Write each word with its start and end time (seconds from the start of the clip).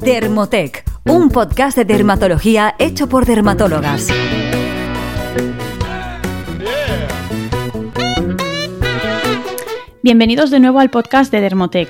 Dermotec, 0.00 0.84
un 1.06 1.28
podcast 1.28 1.76
de 1.76 1.84
dermatología 1.84 2.74
hecho 2.78 3.08
por 3.08 3.26
dermatólogas. 3.26 4.08
Bienvenidos 10.02 10.50
de 10.50 10.60
nuevo 10.60 10.78
al 10.78 10.90
podcast 10.90 11.32
de 11.32 11.40
Dermotec, 11.40 11.88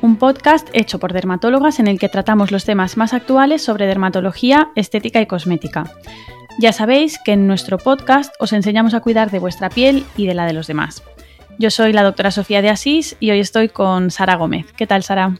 un 0.00 0.16
podcast 0.16 0.68
hecho 0.72 0.98
por 0.98 1.12
dermatólogas 1.12 1.78
en 1.80 1.86
el 1.86 1.98
que 1.98 2.08
tratamos 2.08 2.50
los 2.50 2.64
temas 2.64 2.96
más 2.96 3.12
actuales 3.12 3.62
sobre 3.62 3.86
dermatología, 3.86 4.70
estética 4.74 5.20
y 5.20 5.26
cosmética. 5.26 5.84
Ya 6.58 6.72
sabéis 6.72 7.18
que 7.24 7.32
en 7.32 7.46
nuestro 7.46 7.76
podcast 7.76 8.34
os 8.40 8.54
enseñamos 8.54 8.94
a 8.94 9.00
cuidar 9.00 9.30
de 9.30 9.38
vuestra 9.38 9.68
piel 9.68 10.04
y 10.16 10.26
de 10.26 10.34
la 10.34 10.46
de 10.46 10.54
los 10.54 10.66
demás. 10.66 11.02
Yo 11.58 11.70
soy 11.70 11.92
la 11.92 12.02
doctora 12.02 12.30
Sofía 12.30 12.62
de 12.62 12.70
Asís 12.70 13.16
y 13.20 13.30
hoy 13.30 13.40
estoy 13.40 13.68
con 13.68 14.10
Sara 14.10 14.36
Gómez. 14.36 14.72
¿Qué 14.72 14.86
tal, 14.86 15.02
Sara? 15.02 15.38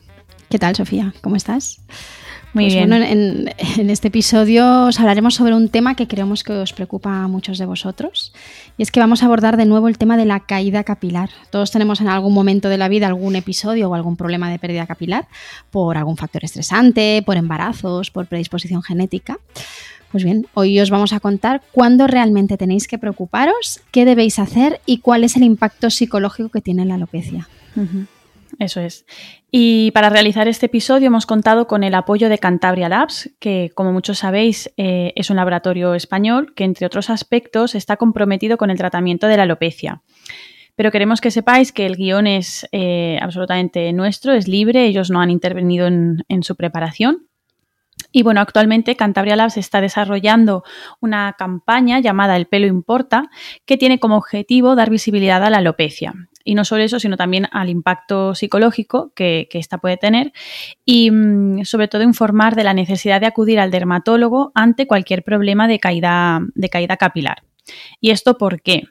¿Qué 0.51 0.59
tal, 0.59 0.75
Sofía? 0.75 1.15
¿Cómo 1.21 1.37
estás? 1.37 1.81
Muy 2.55 2.65
Pues 2.65 2.75
bien. 2.75 2.89
Bueno, 2.89 3.05
en, 3.05 3.55
en 3.79 3.89
este 3.89 4.09
episodio 4.09 4.87
os 4.87 4.99
hablaremos 4.99 5.37
sobre 5.37 5.55
un 5.55 5.69
tema 5.69 5.95
que 5.95 6.09
creemos 6.09 6.43
que 6.43 6.53
os 6.53 6.73
preocupa 6.73 7.23
a 7.23 7.29
muchos 7.29 7.57
de 7.59 7.67
vosotros. 7.67 8.33
Y 8.77 8.83
es 8.83 8.91
que 8.91 8.99
vamos 8.99 9.23
a 9.23 9.27
abordar 9.27 9.57
de 9.57 9.65
nuevo 9.65 9.87
el 9.87 9.97
tema 9.97 10.17
de 10.17 10.25
la 10.25 10.41
caída 10.41 10.83
capilar. 10.83 11.31
Todos 11.51 11.71
tenemos 11.71 12.01
en 12.01 12.09
algún 12.09 12.35
momento 12.35 12.69
de 12.69 12.79
la 12.79 12.89
vida 12.89 13.07
algún 13.07 13.37
episodio 13.37 13.89
o 13.89 13.95
algún 13.95 14.17
problema 14.17 14.51
de 14.51 14.59
pérdida 14.59 14.89
capilar 14.89 15.29
por 15.71 15.97
algún 15.97 16.17
factor 16.17 16.45
estresante, 16.45 17.23
por 17.25 17.37
embarazos, 17.37 18.11
por 18.11 18.27
predisposición 18.27 18.83
genética. 18.83 19.39
Pues 20.11 20.25
bien, 20.25 20.49
hoy 20.55 20.81
os 20.81 20.91
vamos 20.91 21.13
a 21.13 21.21
contar 21.21 21.63
cuándo 21.71 22.09
realmente 22.09 22.57
tenéis 22.57 22.89
que 22.89 22.99
preocuparos, 22.99 23.83
qué 23.93 24.05
debéis 24.05 24.41
hacer 24.41 24.81
y 24.85 24.99
cuál 24.99 25.23
es 25.23 25.37
el 25.37 25.45
impacto 25.45 25.91
psicológico 25.91 26.49
que 26.49 26.61
tiene 26.61 26.85
la 26.85 26.97
alopecia. 26.97 27.49
Eso 28.59 28.81
es. 28.81 29.07
Y 29.51 29.91
para 29.93 30.11
realizar 30.11 30.49
este 30.49 30.67
episodio 30.67 31.07
hemos 31.07 31.27
contado 31.27 31.67
con 31.67 31.85
el 31.85 31.95
apoyo 31.95 32.29
de 32.29 32.39
Cantabria 32.39 32.89
Labs, 32.89 33.31
que 33.39 33.71
como 33.75 33.93
muchos 33.93 34.19
sabéis 34.19 34.71
eh, 34.77 35.13
es 35.17 35.31
un 35.31 35.37
laboratorio 35.37 35.95
español 35.95 36.53
que 36.55 36.65
entre 36.65 36.87
otros 36.87 37.11
aspectos 37.11 37.75
está 37.75 37.97
comprometido 37.97 38.57
con 38.57 38.71
el 38.71 38.79
tratamiento 38.79 39.27
de 39.27 39.37
la 39.37 39.45
alopecia. 39.45 40.03
Pero 40.77 40.91
queremos 40.91 41.21
que 41.21 41.31
sepáis 41.31 41.73
que 41.73 41.87
el 41.87 41.97
guion 41.97 42.27
es 42.27 42.67
eh, 42.73 43.19
absolutamente 43.21 43.93
nuestro, 43.93 44.33
es 44.33 44.49
libre, 44.49 44.87
ellos 44.87 45.11
no 45.11 45.21
han 45.21 45.31
intervenido 45.31 45.87
en, 45.87 46.25
en 46.29 46.43
su 46.43 46.57
preparación. 46.57 47.30
Y 48.13 48.23
bueno, 48.23 48.41
actualmente 48.41 48.97
Cantabria 48.97 49.37
Labs 49.37 49.57
está 49.57 49.81
desarrollando 49.81 50.65
una 51.01 51.35
campaña 51.39 52.01
llamada 52.01 52.37
El 52.37 52.47
pelo 52.47 52.67
importa, 52.67 53.31
que 53.67 53.77
tiene 53.77 53.99
como 53.99 54.17
objetivo 54.17 54.75
dar 54.75 54.91
visibilidad 54.91 55.43
a 55.45 55.51
la 55.51 55.59
alopecia. 55.59 56.15
Y 56.43 56.55
no 56.55 56.65
solo 56.65 56.83
eso, 56.83 56.99
sino 56.99 57.17
también 57.17 57.49
al 57.53 57.69
impacto 57.69 58.35
psicológico 58.35 59.13
que, 59.15 59.49
esta 59.53 59.79
puede 59.79 59.99
tener 59.99 60.33
y 60.87 61.11
mm, 61.11 61.65
sobre 61.65 61.87
todo 61.87 62.03
informar 62.03 62.57
de 62.57 62.65
la 62.65 62.73
necesidad 62.73 63.21
de 63.21 63.27
acudir 63.27 63.61
al 63.61 63.71
dermatólogo 63.71 64.51
ante 64.55 64.87
cualquier 64.87 65.23
problema 65.23 65.69
de 65.69 65.79
caída, 65.79 66.41
de 66.55 66.69
caída 66.71 66.97
capilar. 66.97 67.43
¿Y 68.01 68.11
esto 68.11 68.39
por 68.39 68.63
qué? 68.63 68.85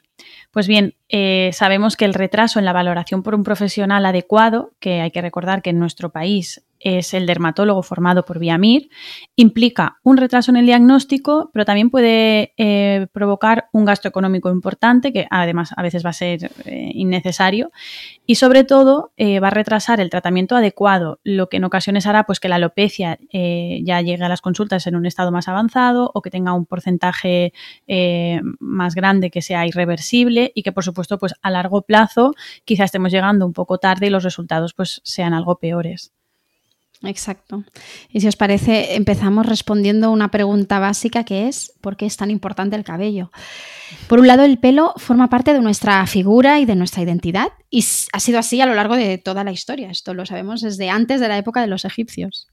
Pues 0.52 0.68
bien, 0.68 0.94
eh, 1.08 1.50
sabemos 1.52 1.96
que 1.96 2.04
el 2.04 2.14
retraso 2.14 2.58
en 2.58 2.64
la 2.64 2.72
valoración 2.72 3.22
por 3.22 3.34
un 3.34 3.44
profesional 3.44 4.06
adecuado, 4.06 4.72
que 4.80 5.00
hay 5.00 5.10
que 5.10 5.22
recordar 5.22 5.60
que 5.60 5.70
en 5.70 5.78
nuestro 5.78 6.10
país 6.10 6.64
es 6.80 7.14
el 7.14 7.26
dermatólogo 7.26 7.82
formado 7.82 8.24
por 8.24 8.38
Viamir, 8.38 8.88
implica 9.36 9.98
un 10.02 10.16
retraso 10.16 10.50
en 10.50 10.56
el 10.56 10.66
diagnóstico, 10.66 11.50
pero 11.52 11.64
también 11.64 11.90
puede 11.90 12.54
eh, 12.56 13.06
provocar 13.12 13.68
un 13.72 13.84
gasto 13.84 14.08
económico 14.08 14.50
importante, 14.50 15.12
que 15.12 15.26
además 15.30 15.72
a 15.76 15.82
veces 15.82 16.04
va 16.04 16.10
a 16.10 16.14
ser 16.14 16.50
eh, 16.64 16.90
innecesario, 16.94 17.70
y 18.26 18.36
sobre 18.36 18.64
todo 18.64 19.12
eh, 19.16 19.40
va 19.40 19.48
a 19.48 19.50
retrasar 19.50 20.00
el 20.00 20.10
tratamiento 20.10 20.56
adecuado, 20.56 21.20
lo 21.22 21.48
que 21.48 21.58
en 21.58 21.64
ocasiones 21.64 22.06
hará 22.06 22.24
pues, 22.24 22.40
que 22.40 22.48
la 22.48 22.56
alopecia 22.56 23.18
ya 23.30 24.00
llegue 24.00 24.24
a 24.24 24.28
las 24.28 24.40
consultas 24.40 24.86
en 24.86 24.96
un 24.96 25.06
estado 25.06 25.30
más 25.30 25.48
avanzado 25.48 26.10
o 26.14 26.22
que 26.22 26.30
tenga 26.30 26.52
un 26.52 26.66
porcentaje 26.66 27.52
más 28.58 28.94
grande 28.94 29.30
que 29.30 29.42
sea 29.42 29.66
irreversible 29.66 30.52
y 30.54 30.62
que 30.62 30.72
por 30.72 30.84
supuesto 30.84 31.18
pues, 31.18 31.34
a 31.42 31.50
largo 31.50 31.82
plazo 31.82 32.34
quizás 32.64 32.86
estemos 32.86 33.12
llegando 33.12 33.46
un 33.46 33.52
poco 33.52 33.78
tarde 33.78 34.06
y 34.06 34.10
los 34.10 34.24
resultados 34.24 34.74
pues, 34.74 35.00
sean 35.04 35.34
algo 35.34 35.58
peores. 35.58 36.12
Exacto. 37.02 37.64
Y 38.10 38.20
si 38.20 38.28
os 38.28 38.36
parece, 38.36 38.94
empezamos 38.94 39.46
respondiendo 39.46 40.10
una 40.10 40.30
pregunta 40.30 40.78
básica 40.78 41.24
que 41.24 41.48
es 41.48 41.72
¿por 41.80 41.96
qué 41.96 42.06
es 42.06 42.16
tan 42.16 42.30
importante 42.30 42.76
el 42.76 42.84
cabello? 42.84 43.30
Por 44.06 44.20
un 44.20 44.26
lado, 44.26 44.44
el 44.44 44.58
pelo 44.58 44.92
forma 44.96 45.28
parte 45.28 45.52
de 45.52 45.60
nuestra 45.60 46.06
figura 46.06 46.60
y 46.60 46.66
de 46.66 46.76
nuestra 46.76 47.02
identidad 47.02 47.48
y 47.70 47.84
ha 48.12 48.20
sido 48.20 48.40
así 48.40 48.60
a 48.60 48.66
lo 48.66 48.74
largo 48.74 48.96
de 48.96 49.16
toda 49.16 49.44
la 49.44 49.52
historia. 49.52 49.90
Esto 49.90 50.12
lo 50.12 50.26
sabemos 50.26 50.60
desde 50.60 50.90
antes 50.90 51.20
de 51.20 51.28
la 51.28 51.38
época 51.38 51.60
de 51.60 51.68
los 51.68 51.84
egipcios. 51.84 52.48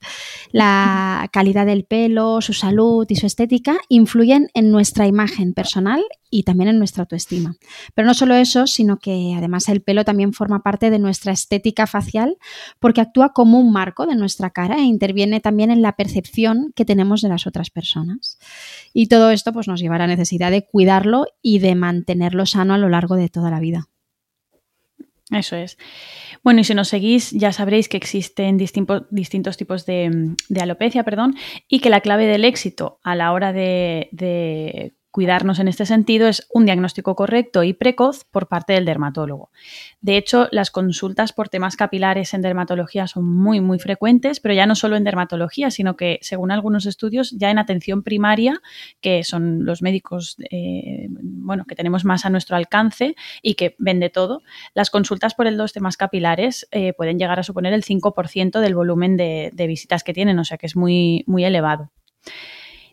La 0.51 1.28
calidad 1.33 1.66
del 1.66 1.85
pelo, 1.85 2.39
su 2.41 2.53
salud 2.53 3.05
y 3.09 3.16
su 3.16 3.25
estética 3.25 3.77
influyen 3.89 4.50
en 4.53 4.72
nuestra 4.72 5.07
imagen 5.07 5.53
personal 5.53 6.03
y 6.29 6.44
también 6.44 6.69
en 6.69 6.77
nuestra 6.77 7.01
autoestima. 7.03 7.56
Pero 7.95 8.06
no 8.06 8.13
solo 8.13 8.35
eso, 8.35 8.67
sino 8.67 9.00
que 9.00 9.33
además 9.35 9.69
el 9.69 9.81
pelo 9.81 10.06
también 10.06 10.33
forma 10.33 10.61
parte 10.61 10.91
de 10.91 11.00
nuestra 11.00 11.31
estética 11.31 11.88
facial 11.88 12.38
porque 12.79 13.01
actúa 13.01 13.33
como 13.33 13.59
un 13.59 13.72
marco 13.72 14.06
de 14.06 14.16
nuestra 14.16 14.51
cara 14.51 14.77
e 14.77 14.83
interviene 14.83 15.39
también 15.39 15.72
en 15.72 15.81
la 15.81 15.95
percepción 15.95 16.73
que 16.75 16.85
tenemos 16.85 17.22
de 17.22 17.29
las 17.29 17.47
otras 17.47 17.72
personas. 17.72 18.38
Y 18.94 19.07
todo 19.07 19.31
esto 19.31 19.51
pues, 19.51 19.67
nos 19.67 19.79
lleva 19.79 19.95
a 19.95 20.00
la 20.00 20.07
necesidad 20.07 20.51
de 20.51 20.63
cuidarlo 20.63 21.25
y 21.41 21.57
de 21.57 21.73
mantenerlo 21.73 22.45
sano 22.45 22.75
a 22.75 22.77
lo 22.77 22.89
largo 22.89 23.16
de 23.16 23.29
toda 23.29 23.50
la 23.50 23.59
vida. 23.59 23.88
Eso 25.31 25.55
es. 25.57 25.77
Bueno, 26.43 26.61
y 26.61 26.63
si 26.63 26.73
nos 26.73 26.88
seguís, 26.88 27.31
ya 27.31 27.51
sabréis 27.51 27.89
que 27.89 27.97
existen 27.97 28.57
distintos, 28.57 29.57
tipos 29.57 29.85
de, 29.85 30.35
alopecia, 30.59 31.03
perdón, 31.03 31.35
y 31.67 31.79
que 31.79 31.89
la 31.89 32.01
clave 32.01 32.27
del 32.27 32.45
éxito 32.45 32.99
a 33.03 33.15
la 33.15 33.33
hora 33.33 33.51
de 33.51 34.97
cuidarnos 35.12 35.59
en 35.59 35.68
este 35.68 35.85
sentido 35.85 36.28
es 36.28 36.47
un 36.53 36.66
diagnóstico 36.66 37.16
correcto 37.16 37.63
y 37.63 37.73
precoz 37.73 38.25
por 38.25 38.47
parte 38.47 38.73
del 38.73 38.85
dermatólogo. 38.85 39.51
De 40.01 40.18
hecho, 40.18 40.47
las 40.51 40.72
consultas 40.72 41.34
por 41.34 41.50
temas 41.50 41.75
capilares 41.75 42.34
en 42.34 42.41
dermatología 42.41 43.07
son 43.07 43.25
muy, 43.25 43.62
muy 43.62 43.79
frecuentes, 43.79 44.40
pero 44.40 44.53
ya 44.53 44.66
no 44.66 44.75
solo 44.75 44.95
en 44.95 45.03
dermatología, 45.03 45.72
sino 45.72 45.95
que, 45.95 46.19
según 46.22 46.51
algunos 46.51 46.85
estudios, 46.85 47.31
ya 47.31 47.50
en 47.50 47.57
atención 47.57 48.03
primaria, 48.03 48.62
que 49.01 49.23
son 49.23 49.66
los 49.66 49.81
médicos 49.81 50.38
eh, 50.51 51.07
bueno, 51.09 51.66
que 51.66 51.75
tenemos 51.75 52.06
más 52.06 52.25
a 52.25 52.29
nuestro 52.29 52.56
alcance 52.56 53.16
y 53.41 53.56
que 53.56 53.75
ven 53.79 54.00
de 54.00 54.09
todo, 54.09 54.44
las 54.74 54.89
consultas 54.89 55.34
por 55.34 55.47
el 55.47 55.57
dos 55.57 55.74
temas 55.74 55.97
capilares 55.97 56.68
eh, 56.72 56.94
pueden 56.94 57.18
llegar 57.18 57.39
a 57.39 57.44
suponer 57.44 57.74
el 57.74 57.84
5% 57.84 58.59
del 58.59 58.75
volumen 58.75 59.18
de, 59.18 59.51
de 59.53 59.68
visitas 59.68 60.03
que 60.03 60.13
tienen, 60.13 60.39
o 60.39 60.45
sea 60.45 60.57
que 60.57 60.68
es 60.68 60.75
muy, 60.75 61.24
muy 61.28 61.45
elevado. 61.45 61.91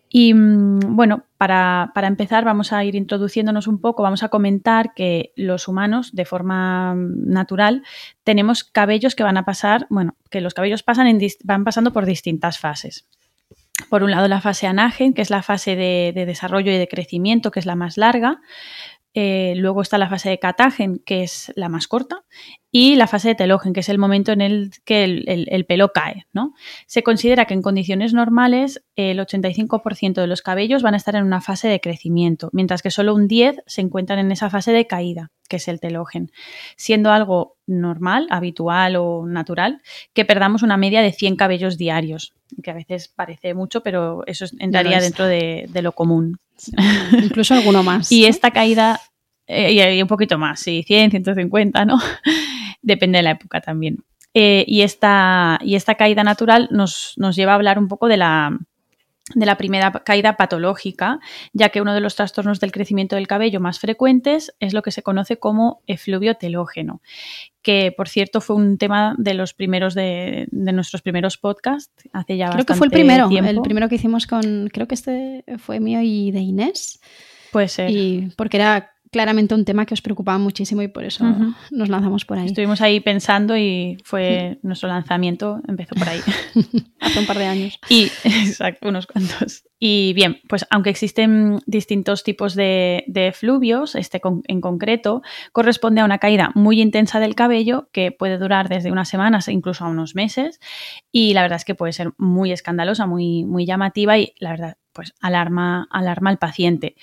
Y 0.08 0.32
bueno, 0.34 1.24
para, 1.38 1.90
para, 1.94 2.06
empezar 2.06 2.44
vamos 2.44 2.72
a 2.72 2.84
ir 2.84 2.94
introduciéndonos 2.94 3.66
un 3.66 3.80
poco, 3.80 4.02
vamos 4.02 4.22
a 4.22 4.28
comentar 4.28 4.94
que 4.94 5.32
los 5.34 5.66
humanos 5.66 6.14
de 6.14 6.24
forma 6.24 6.94
natural 6.94 7.82
tenemos 8.22 8.62
cabellos 8.62 9.16
que 9.16 9.24
van 9.24 9.36
a 9.36 9.44
pasar, 9.44 9.86
bueno, 9.90 10.14
que 10.30 10.40
los 10.40 10.54
cabellos 10.54 10.82
pasan 10.82 11.08
en, 11.08 11.18
van 11.42 11.64
pasando 11.64 11.92
por 11.92 12.06
distintas 12.06 12.58
fases. 12.58 13.06
Por 13.90 14.04
un 14.04 14.12
lado 14.12 14.28
la 14.28 14.40
fase 14.40 14.68
anagen, 14.68 15.14
que 15.14 15.22
es 15.22 15.30
la 15.30 15.42
fase 15.42 15.74
de 15.74 16.12
desarrollo 16.26 16.70
y 16.70 16.78
de 16.78 16.86
crecimiento, 16.86 17.50
que 17.50 17.58
es 17.58 17.66
la 17.66 17.74
más 17.74 17.96
larga. 17.96 18.40
Eh, 19.14 19.54
luego 19.56 19.80
está 19.80 19.96
la 19.96 20.10
fase 20.10 20.28
de 20.28 20.38
catagen, 20.38 20.98
que 20.98 21.22
es 21.22 21.52
la 21.54 21.68
más 21.68 21.86
corta, 21.86 22.24
y 22.70 22.96
la 22.96 23.06
fase 23.06 23.28
de 23.28 23.34
telógen, 23.36 23.72
que 23.72 23.80
es 23.80 23.88
el 23.88 23.98
momento 23.98 24.32
en 24.32 24.40
el 24.40 24.72
que 24.84 25.04
el, 25.04 25.24
el, 25.28 25.46
el 25.50 25.64
pelo 25.64 25.92
cae. 25.92 26.26
¿no? 26.32 26.54
Se 26.86 27.04
considera 27.04 27.44
que 27.44 27.54
en 27.54 27.62
condiciones 27.62 28.12
normales 28.12 28.84
el 28.96 29.20
85% 29.20 30.14
de 30.14 30.26
los 30.26 30.42
cabellos 30.42 30.82
van 30.82 30.94
a 30.94 30.96
estar 30.96 31.14
en 31.14 31.24
una 31.24 31.40
fase 31.40 31.68
de 31.68 31.80
crecimiento, 31.80 32.50
mientras 32.52 32.82
que 32.82 32.90
solo 32.90 33.14
un 33.14 33.28
10% 33.28 33.62
se 33.66 33.80
encuentran 33.80 34.18
en 34.18 34.32
esa 34.32 34.50
fase 34.50 34.72
de 34.72 34.88
caída, 34.88 35.30
que 35.48 35.56
es 35.56 35.68
el 35.68 35.78
telógen, 35.78 36.32
siendo 36.76 37.12
algo 37.12 37.56
normal, 37.66 38.26
habitual 38.30 38.96
o 38.96 39.26
natural, 39.26 39.80
que 40.12 40.24
perdamos 40.24 40.62
una 40.62 40.76
media 40.76 41.02
de 41.02 41.12
100 41.12 41.36
cabellos 41.36 41.78
diarios, 41.78 42.34
que 42.62 42.70
a 42.70 42.74
veces 42.74 43.08
parece 43.08 43.54
mucho, 43.54 43.82
pero 43.82 44.24
eso 44.26 44.46
entraría 44.58 44.96
no 44.96 45.02
dentro 45.02 45.26
de, 45.26 45.66
de, 45.68 45.82
lo 45.82 45.92
común. 45.92 46.38
Incluso 47.22 47.54
alguno 47.54 47.82
más. 47.82 48.10
y 48.10 48.26
esta 48.26 48.50
caída, 48.50 49.00
eh, 49.46 49.94
y 49.96 50.02
un 50.02 50.08
poquito 50.08 50.38
más, 50.38 50.60
sí, 50.60 50.82
100, 50.86 51.10
150, 51.10 51.84
¿no? 51.84 51.98
Depende 52.82 53.18
de 53.18 53.22
la 53.22 53.30
época 53.32 53.60
también. 53.60 54.04
Eh, 54.34 54.64
y, 54.66 54.82
esta, 54.82 55.58
y 55.62 55.76
esta 55.76 55.94
caída 55.94 56.24
natural 56.24 56.68
nos, 56.72 57.14
nos 57.16 57.36
lleva 57.36 57.52
a 57.52 57.54
hablar 57.54 57.78
un 57.78 57.86
poco 57.86 58.08
de 58.08 58.16
la, 58.16 58.58
de 59.34 59.46
la 59.46 59.56
primera 59.56 59.92
caída 59.92 60.36
patológica, 60.36 61.20
ya 61.52 61.70
que 61.70 61.80
uno 61.80 61.94
de 61.94 62.00
los 62.00 62.16
trastornos 62.16 62.60
del 62.60 62.72
crecimiento 62.72 63.16
del 63.16 63.26
cabello 63.26 63.60
más 63.60 63.78
frecuentes 63.78 64.54
es 64.60 64.74
lo 64.74 64.82
que 64.82 64.90
se 64.90 65.02
conoce 65.02 65.38
como 65.38 65.82
efluvio 65.86 66.34
telógeno, 66.34 67.00
que 67.64 67.92
por 67.96 68.08
cierto 68.08 68.40
fue 68.40 68.54
un 68.54 68.78
tema 68.78 69.16
de 69.18 69.34
los 69.34 69.54
primeros 69.54 69.94
de, 69.94 70.46
de 70.52 70.72
nuestros 70.72 71.02
primeros 71.02 71.36
podcasts 71.38 72.08
hace 72.12 72.36
ya 72.36 72.50
Creo 72.50 72.64
que 72.64 72.74
fue 72.74 72.86
el 72.86 72.92
primero, 72.92 73.28
tiempo. 73.28 73.50
el 73.50 73.60
primero 73.62 73.88
que 73.88 73.96
hicimos 73.96 74.28
con, 74.28 74.68
creo 74.72 74.86
que 74.86 74.94
este 74.94 75.44
fue 75.58 75.80
mío 75.80 76.00
y 76.02 76.30
de 76.30 76.40
Inés. 76.40 77.00
Puede 77.50 77.68
ser. 77.68 77.90
Y 77.90 78.32
porque 78.36 78.58
era 78.58 78.93
claramente 79.14 79.54
un 79.54 79.64
tema 79.64 79.86
que 79.86 79.94
os 79.94 80.02
preocupaba 80.02 80.38
muchísimo 80.38 80.82
y 80.82 80.88
por 80.88 81.04
eso 81.04 81.24
nos 81.70 81.88
lanzamos 81.88 82.24
por 82.24 82.36
ahí. 82.36 82.46
Estuvimos 82.46 82.80
ahí 82.80 82.98
pensando 82.98 83.56
y 83.56 83.96
fue 84.02 84.58
nuestro 84.62 84.88
lanzamiento, 84.88 85.60
empezó 85.68 85.94
por 85.94 86.08
ahí. 86.08 86.18
Hace 87.00 87.20
un 87.20 87.26
par 87.26 87.38
de 87.38 87.46
años. 87.46 87.78
Y, 87.88 88.10
exacto, 88.24 88.88
unos 88.88 89.06
cuantos. 89.06 89.62
Y 89.78 90.14
bien, 90.14 90.40
pues 90.48 90.66
aunque 90.68 90.90
existen 90.90 91.60
distintos 91.66 92.24
tipos 92.24 92.56
de, 92.56 93.04
de 93.06 93.30
fluvios, 93.30 93.94
este 93.94 94.20
en 94.48 94.60
concreto 94.60 95.22
corresponde 95.52 96.00
a 96.00 96.04
una 96.04 96.18
caída 96.18 96.50
muy 96.56 96.80
intensa 96.80 97.20
del 97.20 97.36
cabello 97.36 97.88
que 97.92 98.10
puede 98.10 98.36
durar 98.36 98.68
desde 98.68 98.90
unas 98.90 99.08
semanas 99.08 99.46
e 99.46 99.52
incluso 99.52 99.84
a 99.84 99.88
unos 99.88 100.16
meses. 100.16 100.58
Y 101.12 101.34
la 101.34 101.42
verdad 101.42 101.56
es 101.56 101.64
que 101.64 101.76
puede 101.76 101.92
ser 101.92 102.14
muy 102.18 102.50
escandalosa, 102.50 103.06
muy, 103.06 103.44
muy 103.44 103.64
llamativa 103.64 104.18
y 104.18 104.34
la 104.40 104.50
verdad 104.50 104.76
pues 104.94 105.14
alarma, 105.20 105.86
alarma 105.90 106.30
al 106.30 106.38
paciente. 106.38 106.96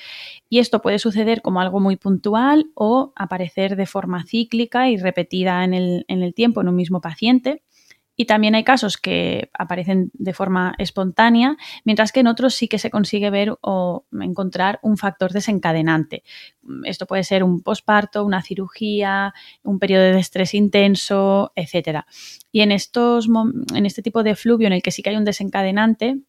Y 0.50 0.60
esto 0.60 0.82
puede 0.82 0.98
suceder 0.98 1.42
como 1.42 1.62
algo 1.62 1.80
muy 1.80 1.98
puntual 1.98 2.72
o 2.74 3.14
aparecer 3.16 3.76
de 3.76 3.86
forma 3.86 4.26
cíclica 4.26 4.90
y 4.90 4.98
repetida 4.98 5.64
en 5.64 5.74
el, 5.74 6.06
en 6.08 6.24
el 6.24 6.34
tiempo 6.34 6.62
en 6.62 6.70
un 6.70 6.76
mismo 6.76 7.02
paciente. 7.02 7.64
Y 8.16 8.26
también 8.26 8.54
hay 8.56 8.64
casos 8.64 8.98
que 8.98 9.50
aparecen 9.58 10.12
de 10.14 10.34
forma 10.34 10.76
espontánea, 10.78 11.58
mientras 11.86 12.12
que 12.12 12.20
en 12.20 12.28
otros 12.28 12.54
sí 12.54 12.68
que 12.68 12.78
se 12.78 12.92
consigue 12.92 13.30
ver 13.30 13.56
o 13.62 14.06
encontrar 14.12 14.80
un 14.84 14.98
factor 14.98 15.32
desencadenante. 15.32 16.24
Esto 16.84 17.08
puede 17.08 17.24
ser 17.24 17.44
un 17.44 17.62
posparto, 17.62 18.24
una 18.24 18.44
cirugía, 18.44 19.34
un 19.64 19.80
periodo 19.80 20.04
de 20.04 20.20
estrés 20.20 20.54
intenso, 20.54 21.52
etc. 21.56 22.02
Y 22.52 22.62
en, 22.62 22.72
estos, 22.72 23.28
en 23.74 23.86
este 23.86 24.02
tipo 24.02 24.24
de 24.24 24.36
fluvio 24.36 24.68
en 24.68 24.74
el 24.74 24.84
que 24.84 24.92
sí 24.92 25.02
que 25.02 25.10
hay 25.10 25.18
un 25.18 25.26
desencadenante, 25.26 26.20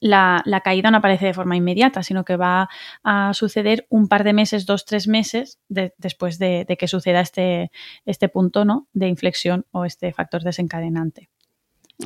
la, 0.00 0.42
caída 0.64 0.90
no 0.90 0.98
aparece 0.98 1.26
de 1.26 1.34
forma 1.34 1.56
inmediata, 1.56 2.02
sino 2.02 2.24
que 2.24 2.36
va 2.36 2.68
a 3.04 3.32
suceder 3.34 3.86
un 3.90 4.08
par 4.08 4.24
de 4.24 4.32
meses, 4.32 4.66
dos, 4.66 4.84
tres 4.84 5.06
meses 5.06 5.60
después 5.68 6.38
de, 6.38 6.66
que 6.78 6.88
suceda 6.88 7.20
este, 7.20 7.70
este 8.06 8.28
punto 8.28 8.64
¿no? 8.64 8.88
de 8.92 9.08
inflexión 9.08 9.66
o 9.70 9.84
este 9.84 10.12
factor 10.12 10.42
desencadenante. 10.42 11.30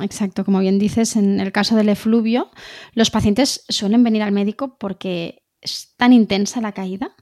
Exacto, 0.01 0.43
como 0.43 0.59
bien 0.59 0.77
dices, 0.77 1.15
en 1.15 1.39
el 1.39 1.53
caso 1.53 1.75
del 1.77 1.87
efluvio, 1.87 2.51
los 2.93 3.11
pacientes 3.11 3.63
suelen 3.69 4.03
venir 4.03 4.23
al 4.23 4.33
médico 4.33 4.77
porque 4.77 5.43
es 5.61 5.95
tan 5.95 6.11
intensa 6.11 6.59
la 6.59 6.73
caída 6.73 7.15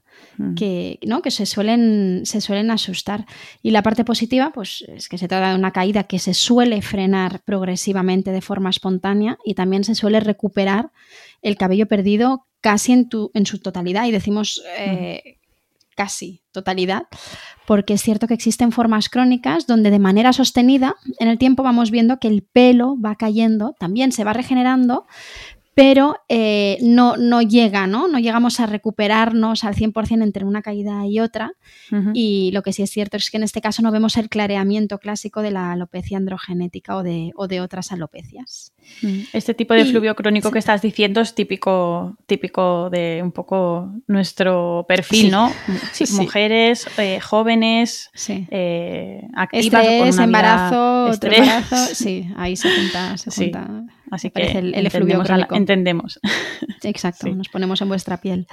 que, 0.56 0.98
¿no? 1.06 1.22
que 1.22 1.30
se, 1.30 1.46
suelen, 1.46 2.22
se 2.24 2.40
suelen 2.40 2.70
asustar. 2.70 3.26
Y 3.62 3.70
la 3.70 3.82
parte 3.82 4.04
positiva, 4.04 4.50
pues 4.52 4.84
es 4.88 5.08
que 5.08 5.18
se 5.18 5.28
trata 5.28 5.50
de 5.50 5.56
una 5.56 5.72
caída 5.72 6.04
que 6.04 6.18
se 6.18 6.34
suele 6.34 6.82
frenar 6.82 7.40
progresivamente 7.44 8.30
de 8.30 8.40
forma 8.40 8.70
espontánea 8.70 9.38
y 9.44 9.54
también 9.54 9.84
se 9.84 9.94
suele 9.94 10.20
recuperar 10.20 10.90
el 11.42 11.56
cabello 11.56 11.86
perdido 11.86 12.46
casi 12.60 12.92
en, 12.92 13.08
tu, 13.08 13.30
en 13.34 13.46
su 13.46 13.58
totalidad. 13.60 14.06
Y 14.06 14.10
decimos 14.10 14.62
eh, 14.78 15.38
casi 15.94 16.42
totalidad, 16.52 17.04
porque 17.66 17.94
es 17.94 18.02
cierto 18.02 18.26
que 18.26 18.34
existen 18.34 18.72
formas 18.72 19.08
crónicas 19.08 19.66
donde 19.66 19.90
de 19.90 19.98
manera 19.98 20.32
sostenida 20.32 20.96
en 21.18 21.28
el 21.28 21.38
tiempo 21.38 21.62
vamos 21.62 21.90
viendo 21.90 22.18
que 22.18 22.28
el 22.28 22.42
pelo 22.42 22.96
va 23.00 23.16
cayendo, 23.16 23.74
también 23.78 24.12
se 24.12 24.24
va 24.24 24.32
regenerando, 24.32 25.06
pero 25.74 26.16
eh, 26.28 26.78
no, 26.82 27.16
no 27.16 27.42
llega, 27.42 27.86
¿no? 27.86 28.06
No 28.06 28.20
llegamos 28.20 28.60
a 28.60 28.66
recuperarnos 28.66 29.64
al 29.64 29.74
100% 29.74 30.22
entre 30.22 30.44
una 30.44 30.62
caída 30.62 31.06
y 31.06 31.20
otra. 31.20 31.52
Y 32.12 32.50
lo 32.52 32.62
que 32.62 32.72
sí 32.72 32.82
es 32.82 32.90
cierto 32.90 33.16
es 33.16 33.30
que 33.30 33.36
en 33.36 33.42
este 33.42 33.60
caso 33.60 33.82
no 33.82 33.90
vemos 33.90 34.16
el 34.16 34.28
clareamiento 34.28 34.98
clásico 34.98 35.42
de 35.42 35.50
la 35.50 35.72
alopecia 35.72 36.16
androgenética 36.16 36.96
o 36.96 37.02
de, 37.02 37.32
o 37.34 37.48
de 37.48 37.60
otras 37.60 37.92
alopecias. 37.92 38.72
Mm. 39.02 39.20
Este 39.32 39.54
tipo 39.54 39.74
de 39.74 39.84
fluvio 39.84 40.14
crónico 40.14 40.50
que 40.50 40.58
estás 40.58 40.82
diciendo 40.82 41.20
es 41.20 41.34
típico, 41.34 42.16
típico 42.26 42.90
de 42.90 43.20
un 43.22 43.32
poco 43.32 43.92
nuestro 44.06 44.84
perfil, 44.88 45.30
¿no? 45.30 45.52
Mujeres, 46.12 46.86
eh, 46.98 47.20
jóvenes, 47.20 48.10
eh, 48.28 49.26
activas. 49.34 50.18
embarazo, 50.18 51.12
embarazo. 51.26 51.94
Sí, 51.94 52.28
ahí 52.36 52.56
se 52.56 52.70
junta. 52.70 53.16
Se 53.16 53.30
junta 53.30 53.84
Así 54.10 54.30
que 54.30 54.42
el, 54.42 54.74
el 54.74 54.90
entendemos. 55.52 56.20
Exacto, 56.82 57.28
nos 57.34 57.48
ponemos 57.48 57.80
en 57.80 57.88
vuestra 57.88 58.20
piel. 58.20 58.46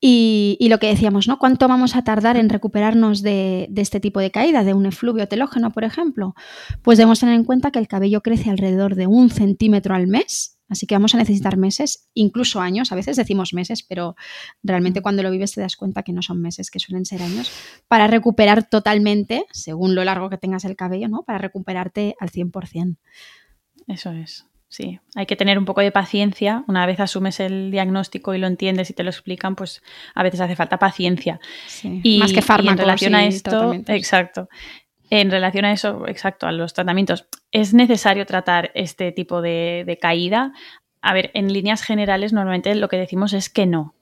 Y, 0.00 0.68
lo 0.70 0.78
que 0.78 0.86
decíamos, 0.86 1.26
¿no? 1.26 1.38
¿Cuánto 1.38 1.66
vamos 1.66 1.96
a 1.96 2.02
tardar 2.02 2.36
en 2.36 2.48
recuperarnos 2.48 3.20
de, 3.20 3.68
este 3.76 3.98
tipo 3.98 4.20
de 4.20 4.30
caída, 4.30 4.62
de 4.62 4.72
un 4.72 4.86
efluvio 4.86 5.26
telógeno, 5.26 5.72
por 5.72 5.82
ejemplo? 5.82 6.34
Pues 6.82 6.98
debemos 6.98 7.18
tener 7.18 7.34
en 7.34 7.44
cuenta 7.44 7.72
que 7.72 7.80
el 7.80 7.88
cabello 7.88 8.20
crece 8.20 8.50
alrededor 8.50 8.94
de 8.94 9.08
un 9.08 9.28
centímetro 9.28 9.96
al 9.96 10.06
mes, 10.06 10.60
así 10.68 10.86
que 10.86 10.94
vamos 10.94 11.16
a 11.16 11.18
necesitar 11.18 11.56
meses, 11.56 12.08
incluso 12.14 12.60
años, 12.60 12.92
a 12.92 12.94
veces 12.94 13.16
decimos 13.16 13.52
meses, 13.52 13.82
pero 13.82 14.14
realmente 14.62 15.02
cuando 15.02 15.24
lo 15.24 15.32
vives 15.32 15.52
te 15.52 15.62
das 15.62 15.74
cuenta 15.74 16.04
que 16.04 16.12
no 16.12 16.22
son 16.22 16.40
meses, 16.40 16.70
que 16.70 16.78
suelen 16.78 17.04
ser 17.04 17.20
años, 17.20 17.50
para 17.88 18.06
recuperar 18.06 18.68
totalmente, 18.68 19.46
según 19.50 19.96
lo 19.96 20.04
largo 20.04 20.30
que 20.30 20.38
tengas 20.38 20.64
el 20.64 20.76
cabello, 20.76 21.08
¿no? 21.08 21.24
Para 21.24 21.38
recuperarte 21.38 22.14
al 22.20 22.30
100%. 22.30 22.98
Eso 23.88 24.12
es. 24.12 24.46
Sí, 24.70 25.00
hay 25.14 25.24
que 25.24 25.34
tener 25.34 25.58
un 25.58 25.64
poco 25.64 25.80
de 25.80 25.90
paciencia. 25.90 26.62
Una 26.68 26.84
vez 26.84 27.00
asumes 27.00 27.40
el 27.40 27.70
diagnóstico 27.70 28.34
y 28.34 28.38
lo 28.38 28.46
entiendes 28.46 28.90
y 28.90 28.92
te 28.92 29.02
lo 29.02 29.08
explican, 29.08 29.56
pues 29.56 29.82
a 30.14 30.22
veces 30.22 30.40
hace 30.40 30.56
falta 30.56 30.78
paciencia. 30.78 31.40
y, 31.82 32.18
Más 32.18 32.34
que 32.34 32.42
fármacos. 32.42 32.72
en 32.72 32.78
relación 32.78 33.14
a 33.14 33.24
esto, 33.24 33.72
exacto. 33.86 34.48
En 35.10 35.30
relación 35.30 35.64
a 35.64 35.72
eso, 35.72 36.06
exacto, 36.06 36.46
a 36.46 36.52
los 36.52 36.74
tratamientos, 36.74 37.26
es 37.50 37.72
necesario 37.72 38.26
tratar 38.26 38.70
este 38.74 39.10
tipo 39.10 39.40
de, 39.40 39.98
caída. 40.00 40.52
A 41.00 41.14
ver, 41.14 41.30
en 41.32 41.50
líneas 41.50 41.82
generales, 41.82 42.34
normalmente 42.34 42.74
lo 42.74 42.88
que 42.88 42.98
decimos 42.98 43.32
es 43.32 43.48
que 43.48 43.64
no. 43.64 43.94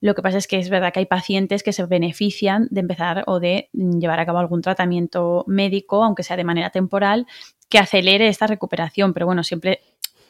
Lo 0.00 0.14
que 0.14 0.22
pasa 0.22 0.38
es 0.38 0.46
que 0.46 0.58
es 0.58 0.68
verdad 0.68 0.92
que 0.92 1.00
hay 1.00 1.06
pacientes 1.06 1.62
que 1.64 1.72
se 1.72 1.84
benefician 1.86 2.68
de 2.70 2.80
empezar 2.80 3.24
o 3.26 3.40
de 3.40 3.70
llevar 3.72 4.20
a 4.20 4.26
cabo 4.26 4.38
algún 4.38 4.62
tratamiento 4.62 5.44
médico, 5.48 6.04
aunque 6.04 6.22
sea 6.22 6.36
de 6.36 6.44
manera 6.44 6.70
temporal, 6.70 7.26
que 7.68 7.78
acelere 7.78 8.28
esta 8.28 8.46
recuperación. 8.46 9.14
Pero 9.14 9.26
bueno, 9.26 9.42
siempre 9.42 9.80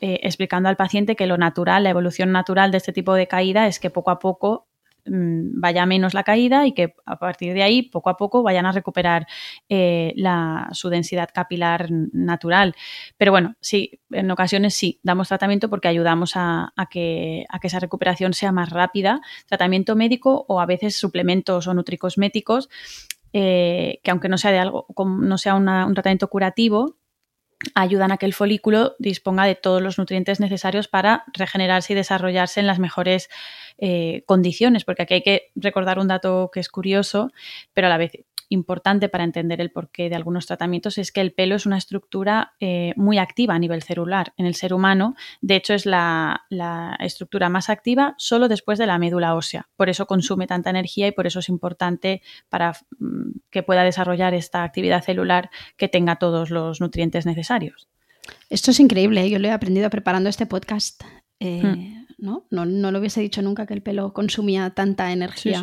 eh, 0.04 0.18
explicando 0.24 0.68
al 0.68 0.74
paciente 0.74 1.14
que 1.14 1.28
lo 1.28 1.38
natural, 1.38 1.84
la 1.84 1.90
evolución 1.90 2.32
natural 2.32 2.72
de 2.72 2.78
este 2.78 2.92
tipo 2.92 3.14
de 3.14 3.28
caída 3.28 3.68
es 3.68 3.78
que 3.78 3.88
poco 3.88 4.10
a 4.10 4.18
poco 4.18 4.66
mm, 5.04 5.60
vaya 5.60 5.86
menos 5.86 6.12
la 6.12 6.24
caída 6.24 6.66
y 6.66 6.74
que 6.74 6.96
a 7.06 7.20
partir 7.20 7.54
de 7.54 7.62
ahí, 7.62 7.82
poco 7.82 8.10
a 8.10 8.16
poco, 8.16 8.42
vayan 8.42 8.66
a 8.66 8.72
recuperar 8.72 9.28
eh, 9.68 10.12
su 10.72 10.88
densidad 10.88 11.28
capilar 11.32 11.86
natural. 12.12 12.74
Pero 13.16 13.30
bueno, 13.30 13.54
sí, 13.60 14.00
en 14.10 14.28
ocasiones 14.32 14.74
sí, 14.74 14.98
damos 15.04 15.28
tratamiento 15.28 15.70
porque 15.70 15.86
ayudamos 15.86 16.32
a, 16.34 16.72
que, 16.90 17.46
esa 17.62 17.78
recuperación 17.78 18.34
sea 18.34 18.50
más 18.50 18.70
rápida, 18.70 19.20
tratamiento 19.46 19.94
médico 19.94 20.44
o 20.48 20.60
a 20.60 20.66
veces 20.66 20.96
suplementos 20.96 21.68
o 21.68 21.74
nutricosméticos, 21.74 22.68
eh, 23.32 24.00
que 24.02 24.10
aunque 24.10 24.28
no 24.28 24.36
sea 24.36 24.50
de 24.50 24.58
algo, 24.58 24.88
no 25.06 25.38
sea 25.38 25.54
un 25.54 25.94
tratamiento 25.94 26.26
curativo, 26.26 26.96
ayudan 27.74 28.12
a 28.12 28.16
que 28.16 28.26
el 28.26 28.34
folículo 28.34 28.94
disponga 28.98 29.44
de 29.44 29.54
todos 29.54 29.82
los 29.82 29.98
nutrientes 29.98 30.40
necesarios 30.40 30.88
para 30.88 31.24
regenerarse 31.32 31.92
y 31.92 31.96
desarrollarse 31.96 32.60
en 32.60 32.66
las 32.66 32.78
mejores 32.78 33.28
eh, 33.78 34.22
condiciones, 34.26 34.84
porque 34.84 35.02
aquí 35.02 35.14
hay 35.14 35.22
que 35.22 35.50
recordar 35.54 35.98
un 35.98 36.08
dato 36.08 36.50
que 36.52 36.60
es 36.60 36.68
curioso, 36.68 37.32
pero 37.72 37.86
a 37.86 37.90
la 37.90 37.98
vez 37.98 38.12
importante 38.52 39.08
para 39.08 39.24
entender 39.24 39.60
el 39.60 39.70
porqué 39.70 40.08
de 40.08 40.16
algunos 40.16 40.46
tratamientos 40.46 40.98
es 40.98 41.10
que 41.10 41.20
el 41.20 41.32
pelo 41.32 41.54
es 41.54 41.66
una 41.66 41.78
estructura 41.78 42.54
eh, 42.60 42.92
muy 42.96 43.18
activa 43.18 43.54
a 43.54 43.58
nivel 43.58 43.82
celular 43.82 44.32
en 44.36 44.46
el 44.46 44.54
ser 44.54 44.74
humano. 44.74 45.14
De 45.40 45.56
hecho, 45.56 45.74
es 45.74 45.86
la, 45.86 46.46
estructura 47.00 47.48
más 47.48 47.68
activa 47.68 48.14
solo 48.18 48.48
después 48.48 48.78
de 48.78 48.86
la 48.86 48.98
médula 48.98 49.34
ósea. 49.34 49.68
Por 49.76 49.88
eso 49.88 50.06
consume 50.06 50.46
tanta 50.46 50.70
energía 50.70 51.08
y 51.08 51.12
por 51.12 51.26
eso 51.26 51.40
es 51.40 51.48
importante 51.48 52.22
para 52.48 52.76
mm, 52.98 53.30
que 53.50 53.62
pueda 53.62 53.82
desarrollar 53.82 54.34
esta 54.34 54.62
actividad 54.62 55.02
celular 55.02 55.50
que 55.76 55.88
tenga 55.88 56.16
todos 56.16 56.50
los 56.50 56.80
nutrientes 56.80 57.26
necesarios. 57.26 57.88
Esto 58.50 58.70
es 58.70 58.80
increíble, 58.80 59.24
¿eh? 59.24 59.30
yo 59.30 59.38
lo 59.38 59.48
he 59.48 59.52
aprendido 59.52 59.90
preparando 59.90 60.28
este 60.28 60.46
podcast. 60.46 61.02
Eh, 61.40 61.62
hmm. 61.62 62.06
¿no? 62.18 62.46
¿no? 62.50 62.64
lo 62.64 62.98
hubiese 62.98 63.20
dicho 63.20 63.42
nunca 63.42 63.66
que 63.66 63.74
el 63.74 63.82
pelo 63.82 64.12
consumía 64.12 64.70
tanta 64.70 65.10
energía. 65.10 65.62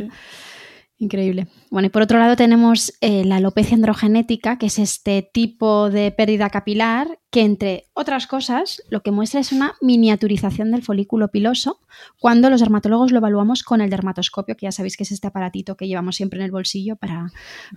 Increíble. 1.02 1.48
Bueno, 1.72 1.86
y 1.86 1.90
por 1.90 2.02
otro 2.02 2.20
lado 2.20 2.36
tenemos 2.36 2.94
eh, 3.00 3.24
la 3.24 3.38
alopecia 3.38 3.76
androgenética, 3.76 4.58
que 4.58 4.66
es 4.66 4.80
este 4.80 5.22
tipo 5.22 5.90
de 5.90 6.12
pérdida 6.12 6.50
capilar 6.50 7.20
que, 7.32 7.42
entre 7.42 7.86
otras 7.94 8.28
cosas, 8.28 8.84
lo 8.90 9.02
que 9.02 9.12
muestra 9.12 9.40
es 9.40 9.54
una 9.54 9.76
miniaturización 9.80 10.72
del 10.72 10.84
folículo 10.84 11.30
piloso 11.30 11.80
cuando 12.20 12.50
los 12.50 12.60
dermatólogos 12.60 13.14
lo 13.14 13.20
evaluamos 13.20 13.64
con 13.64 13.80
el 13.80 13.90
dermatoscopio, 13.90 14.58
que 14.58 14.66
ya 14.66 14.74
sabéis 14.74 14.98
que 14.98 15.04
es 15.04 15.14
este 15.14 15.28
aparatito 15.28 15.78
que 15.78 15.88
llevamos 15.88 16.18
siempre 16.18 16.40
en 16.40 16.46
el 16.46 16.52
bolsillo 16.52 16.98
para, 16.98 17.32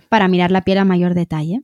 para 0.09 0.27
mirar 0.27 0.51
la 0.51 0.65
piel 0.65 0.79
a 0.79 0.85
mayor 0.85 1.13
detalle. 1.13 1.61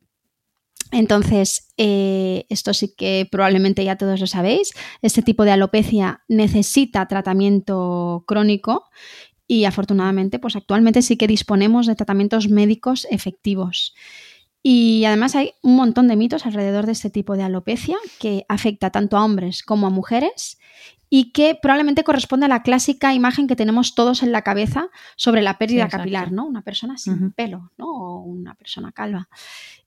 Entonces, 0.91 1.71
eh, 1.77 2.45
esto 2.49 2.73
sí 2.73 2.95
que 2.97 3.27
probablemente 3.29 3.83
ya 3.83 3.97
todos 3.97 4.19
lo 4.19 4.27
sabéis, 4.27 4.73
este 5.01 5.21
tipo 5.21 5.43
de 5.43 5.51
alopecia 5.51 6.23
necesita 6.27 7.07
tratamiento 7.07 8.23
crónico 8.25 8.85
y 9.51 9.65
afortunadamente, 9.65 10.37
pues 10.37 10.55
actualmente 10.55 11.01
sí 11.01 11.17
que 11.17 11.25
disponemos 11.25 11.87
de 11.87 11.95
tratamientos 11.95 12.49
médicos 12.49 13.07
efectivos. 13.09 13.95
Y 14.61 15.05
además 15.05 15.35
hay 15.35 15.53
un 15.63 15.75
montón 15.75 16.07
de 16.07 16.15
mitos 16.15 16.45
alrededor 16.45 16.85
de 16.85 16.91
este 16.91 17.09
tipo 17.09 17.35
de 17.35 17.41
alopecia 17.41 17.97
que 18.19 18.45
afecta 18.47 18.91
tanto 18.91 19.17
a 19.17 19.25
hombres 19.25 19.63
como 19.63 19.87
a 19.87 19.89
mujeres 19.89 20.59
y 21.09 21.31
que 21.31 21.57
probablemente 21.59 22.03
corresponde 22.03 22.45
a 22.45 22.49
la 22.49 22.61
clásica 22.61 23.15
imagen 23.15 23.47
que 23.47 23.55
tenemos 23.55 23.95
todos 23.95 24.21
en 24.21 24.31
la 24.31 24.43
cabeza 24.43 24.89
sobre 25.15 25.41
la 25.41 25.57
pérdida 25.57 25.87
capilar, 25.87 26.31
¿no? 26.31 26.45
Una 26.45 26.61
persona 26.61 26.99
sin 26.99 27.31
pelo, 27.31 27.71
¿no? 27.75 27.87
O 27.87 28.19
una 28.21 28.53
persona 28.53 28.91
calva. 28.91 29.29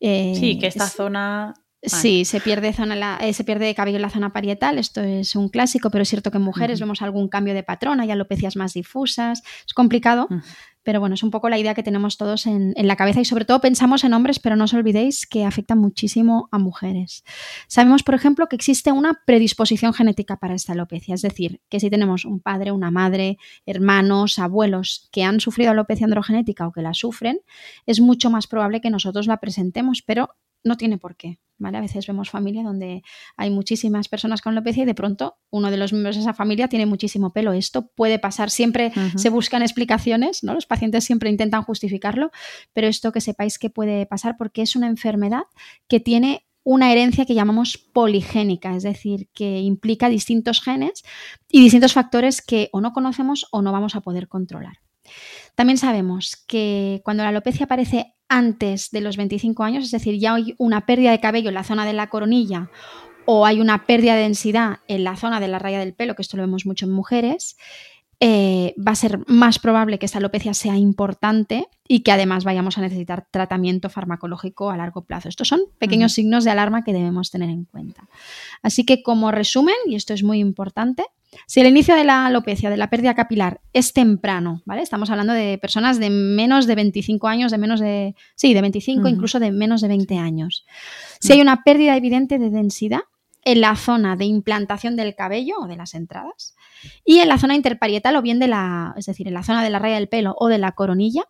sí, 0.01 0.59
que 0.59 0.67
esta 0.67 0.89
zona 0.89 1.55
Sí, 1.85 2.25
se 2.25 2.41
pierde, 2.41 2.73
zona 2.73 3.19
eh, 3.19 3.33
se 3.33 3.43
pierde 3.43 3.75
cabello 3.75 3.97
en 3.97 4.03
la 4.03 4.11
zona 4.11 4.33
parietal, 4.33 4.79
esto 4.79 5.01
es 5.01 5.35
un 5.35 5.49
clásico, 5.49 5.91
pero 5.91 6.03
es 6.03 6.09
cierto 6.09 6.31
que 6.31 6.37
en 6.37 6.45
mujeres 6.45 6.79
vemos 6.79 7.03
algún 7.03 7.29
cambio 7.29 7.55
de 7.55 7.65
patrón, 7.65 8.01
hay 8.01 8.13
alopecias 8.13 8.55
más 8.55 8.73
difusas, 8.73 9.43
es 9.67 9.75
complicado, 9.75 10.29
pero 10.85 11.01
bueno, 11.01 11.17
es 11.17 11.25
un 11.25 11.33
poco 11.33 11.49
la 11.49 11.59
idea 11.59 11.75
que 11.75 11.83
tenemos 11.83 12.17
todos 12.19 12.47
en, 12.47 12.73
la 12.77 12.95
cabeza 12.95 13.21
y 13.21 13.25
sobre 13.25 13.45
todo 13.45 13.61
pensamos 13.61 14.05
en 14.05 14.15
hombres, 14.15 14.39
pero 14.39 14.55
no 14.55 14.65
os 14.65 14.75
olvidéis 14.75 15.27
que 15.27 15.45
afecta 15.45 15.75
muchísimo 15.75 16.49
a 16.53 16.59
mujeres. 16.59 17.25
Sabemos, 17.67 18.05
por 18.05 18.15
ejemplo, 18.15 18.49
que 18.49 18.57
existe 18.57 18.93
una 18.93 19.21
predisposición 19.27 19.93
genética 19.93 20.37
para 20.37 20.55
esta 20.55 20.73
alopecia, 20.73 21.17
es 21.17 21.23
decir, 21.23 21.61
que 21.69 21.81
si 21.81 21.91
tenemos 21.91 22.25
un 22.25 22.39
padre, 22.39 22.71
una 22.71 22.93
madre, 22.93 23.39
hermanos, 23.67 24.39
abuelos 24.39 25.09
que 25.11 25.25
han 25.25 25.41
sufrido 25.41 25.73
alopecia 25.73 26.05
androgenética 26.05 26.67
o 26.67 26.73
que 26.73 26.83
la 26.83 26.95
sufren, 26.95 27.41
es 27.87 28.01
mucho 28.01 28.31
más 28.31 28.47
probable 28.47 28.81
que 28.81 28.91
nosotros 28.91 29.27
la 29.27 29.39
presentemos, 29.39 30.03
pero 30.03 30.37
no 30.65 30.77
tiene 30.77 30.99
por 30.99 31.17
qué. 31.17 31.39
¿Vale? 31.59 31.79
A 31.79 31.81
veces 31.81 32.07
vemos 32.07 32.31
familia 32.31 32.63
donde 32.63 33.03
hay 33.37 33.51
muchísimas 33.51 34.09
personas 34.09 34.41
con 34.41 34.53
alopecia 34.53 34.83
y 34.83 34.87
de 34.87 34.95
pronto 34.95 35.37
uno 35.51 35.71
de 35.71 35.77
los 35.77 35.93
miembros 35.93 36.17
de 36.17 36.23
esa 36.23 36.35
familia 36.35 36.69
tiene 36.69 36.87
muchísimo 36.87 37.33
pelo. 37.33 37.53
Esto 37.53 37.89
puede 37.95 38.19
pasar, 38.19 38.51
siempre 38.51 38.93
se 39.17 39.31
buscan 39.31 39.63
explicaciones, 39.63 40.43
¿no? 40.43 40.55
Los 40.55 40.67
pacientes 40.67 41.05
siempre 41.05 41.31
intentan 41.31 41.63
justificarlo, 41.63 42.31
pero 42.73 42.89
esto 42.89 43.13
que 43.13 43.21
sepáis 43.21 43.59
que 43.59 43.71
puede 43.71 44.07
pasar 44.07 44.37
porque 44.37 44.63
es 44.63 44.77
una 44.77 44.89
enfermedad 44.89 45.45
que 45.89 46.01
tiene 46.01 46.47
una 46.65 46.93
herencia 46.93 47.25
que 47.25 47.35
llamamos 47.35 47.77
poligénica, 47.77 48.77
es 48.77 48.83
decir, 48.83 49.29
que 49.35 49.61
implica 49.61 50.09
distintos 50.09 50.61
genes 50.61 51.03
y 51.49 51.61
distintos 51.61 51.93
factores 51.93 52.41
que 52.41 52.69
o 52.73 52.81
no 52.81 52.93
conocemos 52.93 53.47
o 53.51 53.63
no 53.63 53.73
vamos 53.73 53.97
a 53.97 54.01
poder 54.01 54.29
controlar. 54.29 54.79
También 55.55 55.77
sabemos 55.77 56.37
que 56.47 57.01
cuando 57.05 57.25
la 57.25 57.31
alopecia 57.31 57.65
aparece 57.65 58.15
antes 58.33 58.91
de 58.91 59.03
los 59.03 59.17
25 59.19 59.63
años, 59.63 59.85
es 59.85 59.91
decir, 59.91 60.19
ya 60.19 60.35
hay 60.35 60.55
una 60.57 60.87
pérdida 60.87 61.11
de 61.11 61.21
cabello 61.21 61.51
en 61.51 61.55
la 61.55 61.65
zona 61.65 61.85
de 61.85 61.93
la 61.93 62.09
coronilla 62.09 62.71
o 63.27 63.45
hay 63.45 63.61
una 63.61 63.85
pérdida 63.85 64.17
de 64.17 64.23
densidad 64.23 64.79
en 64.89 65.05
la 65.05 65.17
zona 65.17 65.39
de 65.39 65.49
la 65.49 65.59
raya 65.59 65.79
del 65.79 65.93
pelo, 65.93 66.15
que 66.15 66.23
esto 66.23 66.39
lo 66.39 66.43
vemos 66.43 66.65
mucho 66.65 66.87
en 66.87 66.93
mujeres, 66.93 67.57
eh, 68.21 68.75
va 68.79 68.93
a 68.93 68.97
ser 68.97 69.19
más 69.27 69.59
probable 69.59 69.99
que 69.99 70.07
esta 70.07 70.19
alopecia 70.19 70.55
sea 70.55 70.77
importante 70.77 71.69
y 71.87 72.01
que 72.01 72.13
además 72.13 72.45
vayamos 72.45 72.79
a 72.79 72.81
necesitar 72.81 73.27
tratamiento 73.31 73.91
farmacológico 73.91 74.71
a 74.71 74.77
largo 74.77 75.05
plazo. 75.05 75.29
Estos 75.29 75.49
son 75.49 75.61
pequeños 75.79 76.13
signos 76.13 76.45
de 76.45 76.53
alarma 76.53 76.85
que 76.85 76.93
debemos 76.93 77.31
tener 77.31 77.51
en 77.51 77.65
cuenta. 77.65 78.09
Así 78.63 78.87
que 78.87 79.03
como 79.03 79.31
resumen, 79.31 79.75
y 79.87 79.97
esto 79.97 80.15
es 80.15 80.23
muy 80.23 80.39
importante, 80.39 81.05
si 81.47 81.61
el 81.61 81.67
inicio 81.67 81.95
de 81.95 82.05
la 82.05 82.27
alopecia, 82.27 82.71
de 82.71 82.77
la 82.77 82.91
pérdida 82.91 83.15
capilar, 83.15 83.61
es 83.73 83.93
temprano, 83.93 84.63
¿vale? 84.65 84.83
Estamos 84.83 85.11
hablando 85.11 85.33
de 85.33 85.59
personas 85.59 85.99
de 85.99 86.11
menos 86.11 86.67
de 86.67 86.75
25 86.75 87.29
años, 87.29 87.51
de 87.51 87.59
menos 87.59 87.81
de. 87.81 88.15
Sí, 88.35 88.55
de 88.55 88.61
25, 88.61 89.09
incluso 89.09 89.41
de 89.41 89.53
menos 89.53 89.81
de 89.81 89.89
20 89.89 90.19
años. 90.19 90.67
Si 91.21 91.33
hay 91.33 91.41
una 91.41 91.63
pérdida 91.63 91.97
evidente 91.97 92.39
de 92.39 92.51
densidad 92.51 93.01
en 93.45 93.61
la 93.61 93.77
zona 93.77 94.17
de 94.17 94.25
implantación 94.25 94.97
del 94.97 95.15
cabello 95.15 95.57
o 95.61 95.67
de 95.67 95.77
las 95.77 95.95
entradas 95.95 96.55
y 97.05 97.19
en 97.19 97.29
la 97.29 97.39
zona 97.39 97.57
interparietal 97.57 98.17
o 98.17 98.23
bien 98.23 98.39
de 98.39 98.49
la, 98.49 98.95
es 98.97 99.07
decir, 99.07 99.27
en 99.27 99.35
la 99.35 99.43
zona 99.43 99.65
de 99.65 99.71
la 99.71 99.79
raya 99.79 99.97
del 99.97 100.09
pelo 100.09 100.35
o 100.39 100.49
de 100.49 100.59
la 100.59 100.73
coronilla, 100.73 101.25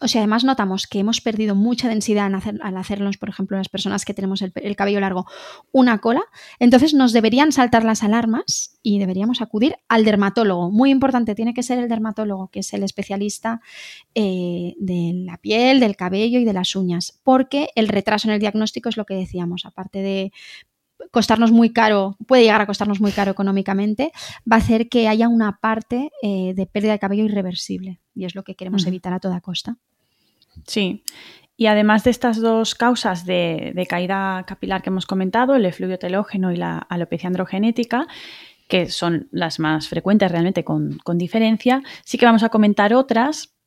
o 0.00 0.08
sea, 0.08 0.20
además 0.20 0.44
notamos 0.44 0.86
que 0.86 1.00
hemos 1.00 1.20
perdido 1.20 1.54
mucha 1.54 1.88
densidad 1.88 2.30
al 2.62 2.76
hacernos, 2.76 3.16
por 3.16 3.28
ejemplo, 3.28 3.56
las 3.56 3.68
personas 3.68 4.04
que 4.04 4.14
tenemos 4.14 4.42
el, 4.42 4.76
cabello 4.76 5.00
largo, 5.00 5.26
una 5.72 5.98
cola, 5.98 6.22
entonces 6.58 6.94
nos 6.94 7.12
deberían 7.12 7.52
saltar 7.52 7.84
las 7.84 8.02
alarmas 8.02 8.78
y 8.82 8.98
deberíamos 8.98 9.40
acudir 9.40 9.76
al 9.88 10.04
dermatólogo. 10.04 10.70
Muy 10.70 10.90
importante, 10.90 11.34
tiene 11.34 11.54
que 11.54 11.62
ser 11.62 11.78
el 11.78 11.88
dermatólogo, 11.88 12.48
que 12.48 12.60
es 12.60 12.72
el 12.72 12.82
especialista 12.82 13.60
eh, 14.14 14.74
de 14.78 15.12
la 15.14 15.38
piel, 15.38 15.80
del 15.80 15.96
cabello 15.96 16.38
y 16.38 16.44
de 16.44 16.52
las 16.52 16.76
uñas, 16.76 17.20
porque 17.22 17.70
el 17.74 17.88
retraso 17.88 18.28
en 18.28 18.34
el 18.34 18.40
diagnóstico 18.40 18.88
es 18.88 18.96
lo 18.96 19.04
que 19.04 19.14
decíamos, 19.14 19.64
aparte 19.64 20.00
de 20.00 20.32
costarnos 21.10 21.52
muy 21.52 21.72
caro, 21.72 22.16
puede 22.26 22.42
llegar 22.42 22.60
a 22.60 22.66
costarnos 22.66 23.00
muy 23.00 23.12
caro 23.12 23.30
económicamente, 23.30 24.12
va 24.50 24.56
a 24.56 24.60
hacer 24.60 24.88
que 24.88 25.08
haya 25.08 25.28
una 25.28 25.58
parte 25.60 26.10
eh, 26.22 26.54
de 26.54 26.66
pérdida 26.66 26.92
de 26.92 26.98
cabello 26.98 27.24
irreversible 27.24 28.00
y 28.14 28.24
es 28.24 28.34
lo 28.34 28.42
que 28.44 28.54
queremos 28.54 28.86
evitar 28.86 29.12
a 29.12 29.20
toda 29.20 29.40
costa. 29.40 29.76
Sí. 30.66 31.04
Y 31.56 31.66
además 31.66 32.04
de 32.04 32.10
estas 32.10 32.40
dos 32.40 32.74
causas 32.74 33.26
de, 33.26 33.86
caída 33.88 34.44
capilar 34.46 34.80
que 34.80 34.90
hemos 34.90 35.06
comentado, 35.06 35.56
el 35.56 35.66
efluvio 35.66 35.98
telógeno 35.98 36.52
y 36.52 36.56
la 36.56 36.78
alopecia 36.78 37.26
androgenética, 37.26 38.06
que 38.68 38.88
son 38.88 39.28
las 39.32 39.58
más 39.58 39.88
frecuentes 39.88 40.30
realmente 40.30 40.62
con, 40.62 41.00
diferencia, 41.14 41.82
sí 42.04 42.16
que 42.16 42.26
vamos 42.26 42.44
a 42.44 42.50
comentar 42.50 42.94
otras 42.94 43.57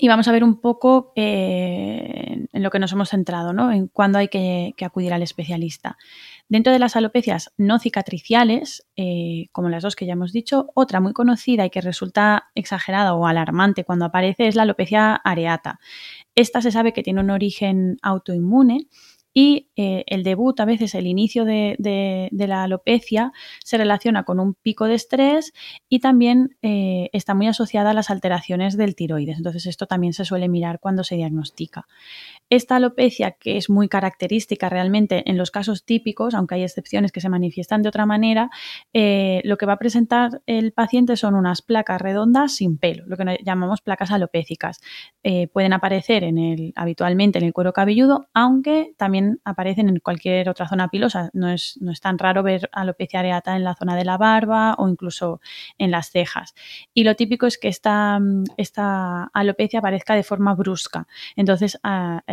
y 0.00 0.06
vamos 0.06 0.28
a 0.28 0.32
ver 0.32 0.44
un 0.44 0.60
poco 0.60 1.12
eh, 1.16 2.46
en 2.52 2.62
lo 2.62 2.70
que 2.70 2.78
nos 2.78 2.92
hemos 2.92 3.10
centrado, 3.10 3.52
¿no? 3.52 3.72
En 3.72 3.88
cuándo 3.88 4.18
hay 4.18 4.28
que, 4.28 4.72
acudir 4.80 5.12
al 5.12 5.22
especialista. 5.22 5.98
Dentro 6.48 6.72
de 6.72 6.78
las 6.78 6.94
alopecias 6.94 7.52
no 7.58 7.80
cicatriciales, 7.80 8.86
eh, 8.96 9.48
como 9.50 9.68
las 9.68 9.82
dos 9.82 9.96
que 9.96 10.06
ya 10.06 10.12
hemos 10.12 10.32
dicho, 10.32 10.70
otra 10.74 11.00
muy 11.00 11.12
conocida 11.12 11.66
y 11.66 11.70
que 11.70 11.80
resulta 11.80 12.48
exagerada 12.54 13.14
o 13.14 13.26
alarmante 13.26 13.82
cuando 13.82 14.04
aparece 14.04 14.46
es 14.46 14.54
la 14.54 14.62
alopecia 14.62 15.16
areata. 15.16 15.80
Esta 16.36 16.62
se 16.62 16.70
sabe 16.70 16.92
que 16.92 17.02
tiene 17.02 17.20
un 17.20 17.30
origen 17.30 17.98
autoinmune 18.00 18.86
y 19.40 19.68
eh, 19.76 20.02
el 20.08 20.24
debut, 20.24 20.58
a 20.58 20.64
veces 20.64 20.96
el 20.96 21.06
inicio 21.06 21.44
de, 21.44 22.28
la 22.32 22.64
alopecia, 22.64 23.30
se 23.62 23.78
relaciona 23.78 24.24
con 24.24 24.40
un 24.40 24.54
pico 24.54 24.86
de 24.86 24.94
estrés 24.94 25.52
y 25.88 26.00
también 26.00 26.56
eh, 26.62 27.08
está 27.12 27.34
muy 27.34 27.46
asociada 27.46 27.90
a 27.90 27.94
las 27.94 28.10
alteraciones 28.10 28.76
del 28.76 28.96
tiroides. 28.96 29.36
Entonces 29.36 29.66
esto 29.66 29.86
también 29.86 30.12
se 30.12 30.24
suele 30.24 30.48
mirar 30.48 30.80
cuando 30.80 31.04
se 31.04 31.14
diagnostica. 31.14 31.86
Esta 32.50 32.76
alopecia, 32.76 33.32
que 33.32 33.56
es 33.56 33.70
muy 33.70 33.88
característica 33.88 34.68
realmente 34.68 35.28
en 35.30 35.36
los 35.36 35.50
casos 35.50 35.84
típicos, 35.84 36.34
aunque 36.34 36.56
hay 36.56 36.62
excepciones 36.62 37.12
que 37.12 37.20
se 37.20 37.28
manifiestan 37.28 37.82
de 37.82 37.88
otra 37.88 38.06
manera, 38.06 38.50
eh, 38.92 39.40
lo 39.44 39.56
que 39.56 39.66
va 39.66 39.74
a 39.74 39.78
presentar 39.78 40.42
el 40.46 40.72
paciente 40.72 41.16
son 41.16 41.34
unas 41.34 41.62
placas 41.62 42.00
redondas 42.00 42.56
sin 42.56 42.78
pelo, 42.78 43.04
lo 43.06 43.16
que 43.16 43.38
llamamos 43.44 43.80
placas 43.80 44.10
alopécicas. 44.10 44.80
pueden 45.52 45.72
aparecer 45.72 46.24
habitualmente 46.74 47.38
en 47.38 47.44
el 47.44 47.52
cuero 47.52 47.72
cabelludo, 47.72 48.28
aunque 48.32 48.94
también 48.96 49.40
aparecen 49.44 49.88
en 49.88 49.98
cualquier 50.00 50.48
otra 50.48 50.68
zona 50.68 50.88
pilosa. 50.88 51.30
No 51.32 51.50
es, 51.50 51.78
tan 52.00 52.18
raro 52.18 52.42
ver 52.42 52.68
alopecia 52.72 53.20
areata 53.20 53.56
en 53.56 53.64
la 53.64 53.74
zona 53.74 53.96
de 53.96 54.04
la 54.04 54.16
barba 54.16 54.74
o 54.78 54.88
incluso 54.88 55.40
en 55.78 55.90
las 55.90 56.10
cejas. 56.10 56.54
Y 56.94 57.04
lo 57.04 57.14
típico 57.16 57.46
es 57.46 57.58
que 57.58 57.68
esta, 57.68 58.18
esta 58.56 59.24
alopecia 59.34 59.80
aparezca 59.80 60.14
de 60.14 60.22
forma 60.22 60.54
brusca. 60.54 61.06
Entonces, 61.36 61.78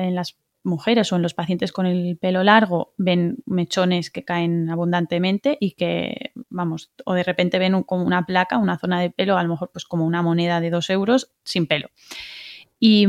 en 0.05 0.15
las 0.15 0.37
mujeres 0.65 1.11
o 1.13 1.15
en 1.15 1.21
los 1.21 1.33
pacientes 1.33 1.71
con 1.71 1.85
el 1.85 2.17
pelo 2.17 2.43
largo 2.43 2.93
ven 2.97 3.37
mechones 3.45 4.09
que 4.09 4.25
caen 4.25 4.69
abundantemente 4.69 5.57
y 5.59 5.71
que, 5.71 6.31
vamos, 6.49 6.91
o 7.05 7.13
de 7.13 7.23
repente 7.23 7.59
ven 7.59 7.83
como 7.83 8.03
una 8.03 8.25
placa, 8.25 8.57
una 8.57 8.77
zona 8.77 8.99
de 8.99 9.11
pelo, 9.11 9.37
a 9.37 9.43
lo 9.43 9.49
mejor 9.49 9.69
pues 9.71 9.85
como 9.85 10.05
una 10.05 10.21
moneda 10.21 10.59
de 10.59 10.71
dos 10.71 10.89
euros 10.89 11.31
sin 11.43 11.67
pelo. 11.67 11.89
Y, 12.79 13.07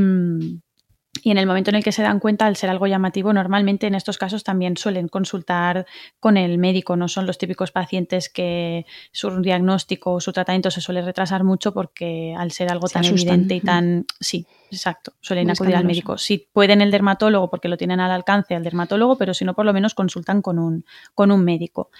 y 1.22 1.30
en 1.30 1.38
el 1.38 1.46
momento 1.46 1.70
en 1.70 1.76
el 1.76 1.84
que 1.84 1.92
se 1.92 2.02
dan 2.02 2.20
cuenta, 2.20 2.46
al 2.46 2.56
ser 2.56 2.70
algo 2.70 2.86
llamativo, 2.86 3.32
normalmente 3.32 3.86
en 3.86 3.94
estos 3.94 4.18
casos 4.18 4.44
también 4.44 4.76
suelen 4.76 5.08
consultar 5.08 5.86
con 6.20 6.36
el 6.36 6.58
médico. 6.58 6.96
No 6.96 7.08
son 7.08 7.26
los 7.26 7.38
típicos 7.38 7.72
pacientes 7.72 8.28
que 8.28 8.86
su 9.12 9.40
diagnóstico 9.40 10.12
o 10.12 10.20
su 10.20 10.32
tratamiento 10.32 10.70
se 10.70 10.80
suele 10.80 11.02
retrasar 11.02 11.42
mucho 11.42 11.72
porque 11.72 12.34
al 12.36 12.52
ser 12.52 12.70
algo 12.70 12.88
tan 12.88 13.04
evidente 13.04 13.56
y 13.56 13.60
tan... 13.60 14.04
Sí, 14.20 14.46
exacto. 14.70 15.14
Suelen 15.20 15.50
acudir 15.50 15.76
al 15.76 15.84
médico. 15.84 16.18
Si 16.18 16.48
pueden 16.52 16.80
el 16.80 16.90
dermatólogo 16.90 17.50
porque 17.50 17.68
lo 17.68 17.76
tienen 17.76 18.00
al 18.00 18.10
alcance 18.10 18.54
al 18.54 18.64
dermatólogo, 18.64 19.16
pero 19.16 19.34
si 19.34 19.44
no, 19.44 19.54
por 19.54 19.64
lo 19.64 19.72
menos 19.72 19.94
consultan 19.94 20.42
con 20.42 20.58
un, 20.58 20.84
con 21.14 21.30
un 21.30 21.44
médico. 21.44 21.90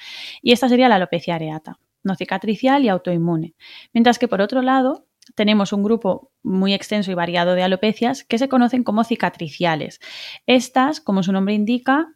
Y 0.43 0.53
esta 0.53 0.69
sería 0.69 0.89
la 0.89 0.97
alopecia 0.97 1.35
areata, 1.35 1.79
no 2.03 2.15
cicatricial 2.15 2.85
y 2.85 2.89
autoinmune. 2.89 3.55
Mientras 3.93 4.19
que 4.19 4.29
por 4.29 4.41
otro 4.41 4.63
lado, 4.63 5.07
tenemos 5.35 5.73
un 5.73 5.83
grupo 5.83 6.31
muy 6.43 6.73
extenso 6.73 7.11
y 7.11 7.15
variado 7.15 7.55
de 7.55 7.63
alopecias 7.63 8.25
que 8.25 8.39
se 8.39 8.49
conocen 8.49 8.85
como 8.85 9.05
cicatriciales. 9.05 10.01
Estas, 10.47 11.01
como 11.01 11.23
su 11.23 11.33
nombre 11.33 11.55
indica, 11.55 12.15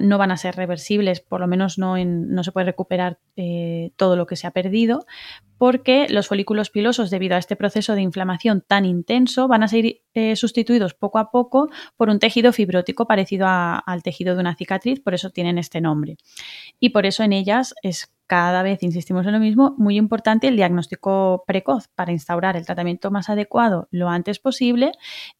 no 0.00 0.18
van 0.18 0.30
a 0.30 0.36
ser 0.36 0.56
reversibles, 0.56 1.20
por 1.20 1.40
lo 1.40 1.46
menos 1.46 1.78
no, 1.78 1.96
no 2.04 2.44
se 2.44 2.52
puede 2.52 2.66
recuperar 2.66 3.18
eh, 3.36 3.92
todo 3.96 4.16
lo 4.16 4.26
que 4.26 4.36
se 4.36 4.46
ha 4.46 4.50
perdido, 4.50 5.06
porque 5.58 6.06
los 6.08 6.28
folículos 6.28 6.70
pilosos, 6.70 7.10
debido 7.10 7.36
a 7.36 7.38
este 7.38 7.56
proceso 7.56 7.94
de 7.94 8.02
inflamación 8.02 8.64
tan 8.66 8.84
intenso, 8.84 9.48
van 9.48 9.62
a 9.62 9.68
ser 9.68 10.00
eh, 10.14 10.36
sustituidos 10.36 10.94
poco 10.94 11.18
a 11.18 11.30
poco 11.30 11.68
por 11.96 12.08
un 12.08 12.18
tejido 12.18 12.52
fibrótico 12.52 13.06
parecido 13.06 13.46
al 13.48 14.02
tejido 14.02 14.34
de 14.34 14.40
una 14.40 14.56
cicatriz, 14.56 15.00
por 15.00 15.14
eso 15.14 15.30
tienen 15.30 15.58
este 15.58 15.80
nombre. 15.80 16.16
Y 16.78 16.90
por 16.90 17.06
eso 17.06 17.22
en 17.22 17.32
ellas 17.32 17.74
es 17.82 18.12
cada 18.30 18.62
vez 18.62 18.84
insistimos 18.84 19.26
en 19.26 19.32
lo 19.32 19.40
mismo, 19.40 19.74
muy 19.76 19.96
importante 19.96 20.46
el 20.46 20.54
diagnóstico 20.54 21.42
precoz 21.48 21.88
para 21.96 22.12
instaurar 22.12 22.56
el 22.56 22.64
tratamiento 22.64 23.10
más 23.10 23.28
adecuado 23.28 23.88
lo 23.90 24.08
antes 24.08 24.38
posible 24.38 24.92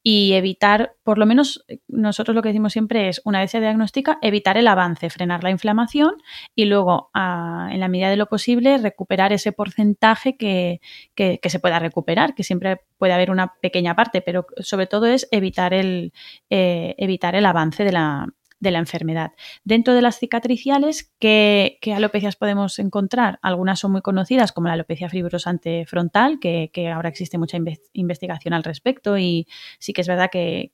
y 0.03 0.33
evitar, 0.33 0.97
por 1.05 1.17
lo 1.17 1.25
menos 1.25 1.65
nosotros 1.87 2.35
lo 2.35 2.43
que 2.43 2.49
decimos 2.49 2.73
siempre 2.73 3.09
es, 3.09 3.23
una 3.25 3.39
vez 3.39 3.53
se 3.53 3.61
diagnostica, 3.61 4.19
evitar 4.23 4.59
el 4.59 4.67
avance, 4.67 5.09
frenar 5.09 5.45
la 5.45 5.53
inflamación 5.53 6.15
y 6.57 6.65
luego, 6.65 7.13
en 7.15 7.79
la 7.79 7.87
medida 7.87 8.11
de 8.11 8.17
lo 8.17 8.27
posible, 8.27 8.77
recuperar 8.79 9.33
ese 9.33 9.53
porcentaje 9.53 10.37
que, 10.37 10.81
se 11.17 11.61
pueda 11.61 11.79
recuperar, 11.79 12.35
que 12.35 12.43
siempre 12.43 12.81
puede 12.99 13.13
haber 13.13 13.31
una 13.31 13.55
pequeña 13.61 13.95
parte, 13.95 14.21
pero 14.21 14.47
sobre 14.57 14.89
todo 14.89 15.07
es 15.07 15.29
evitar 15.31 15.75
el, 15.75 16.13
eh, 16.51 16.97
evitar 16.99 17.37
el 17.37 17.47
avance 17.47 17.85
de 17.85 17.93
la, 17.93 18.27
de 18.61 18.71
la 18.71 18.79
enfermedad. 18.79 19.33
Dentro 19.65 19.95
de 19.95 20.03
las 20.03 20.19
cicatriciales, 20.19 21.13
¿qué, 21.19 21.79
alopecias 21.95 22.37
podemos 22.37 22.79
encontrar? 22.79 23.39
Algunas 23.43 23.81
son 23.81 23.93
muy 23.93 24.03
conocidas, 24.03 24.53
como 24.53 24.69
la 24.69 24.75
alopecia 24.75 25.09
fibrosante 25.09 25.87
frontal, 25.87 26.39
que, 26.39 26.71
ahora 26.95 27.09
existe 27.09 27.39
mucha 27.39 27.59
investigación 27.93 28.55
al 28.55 28.63
respecto 28.63 29.19
y 29.19 29.47
sí 29.79 29.93
que 29.93 30.03
es 30.03 30.09
verdad 30.09 30.31
que, 30.31 30.71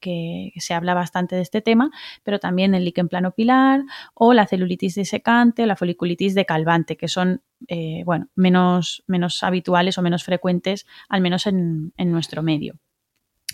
se 0.57 0.75
habla 0.75 0.95
bastante 0.95 1.37
de 1.37 1.43
este 1.43 1.63
tema, 1.63 1.91
pero 2.25 2.41
también 2.41 2.75
el 2.75 2.85
líquen 2.85 3.09
plano 3.09 3.33
pilar 3.33 3.85
o 4.15 4.33
la 4.33 4.47
celulitis 4.47 4.97
disecante 4.97 5.63
o 5.63 5.67
la 5.67 5.77
foliculitis 5.77 6.35
decalvante, 6.35 6.97
que 6.97 7.09
son 7.09 7.43
eh, 7.69 8.03
bueno, 8.05 8.29
menos, 8.35 9.05
menos 9.07 9.43
habituales 9.43 9.97
o 9.97 10.03
menos 10.03 10.25
frecuentes, 10.25 10.87
al 11.09 11.21
menos 11.21 11.47
en 11.47 11.93
nuestro 11.97 12.43
medio. 12.43 12.79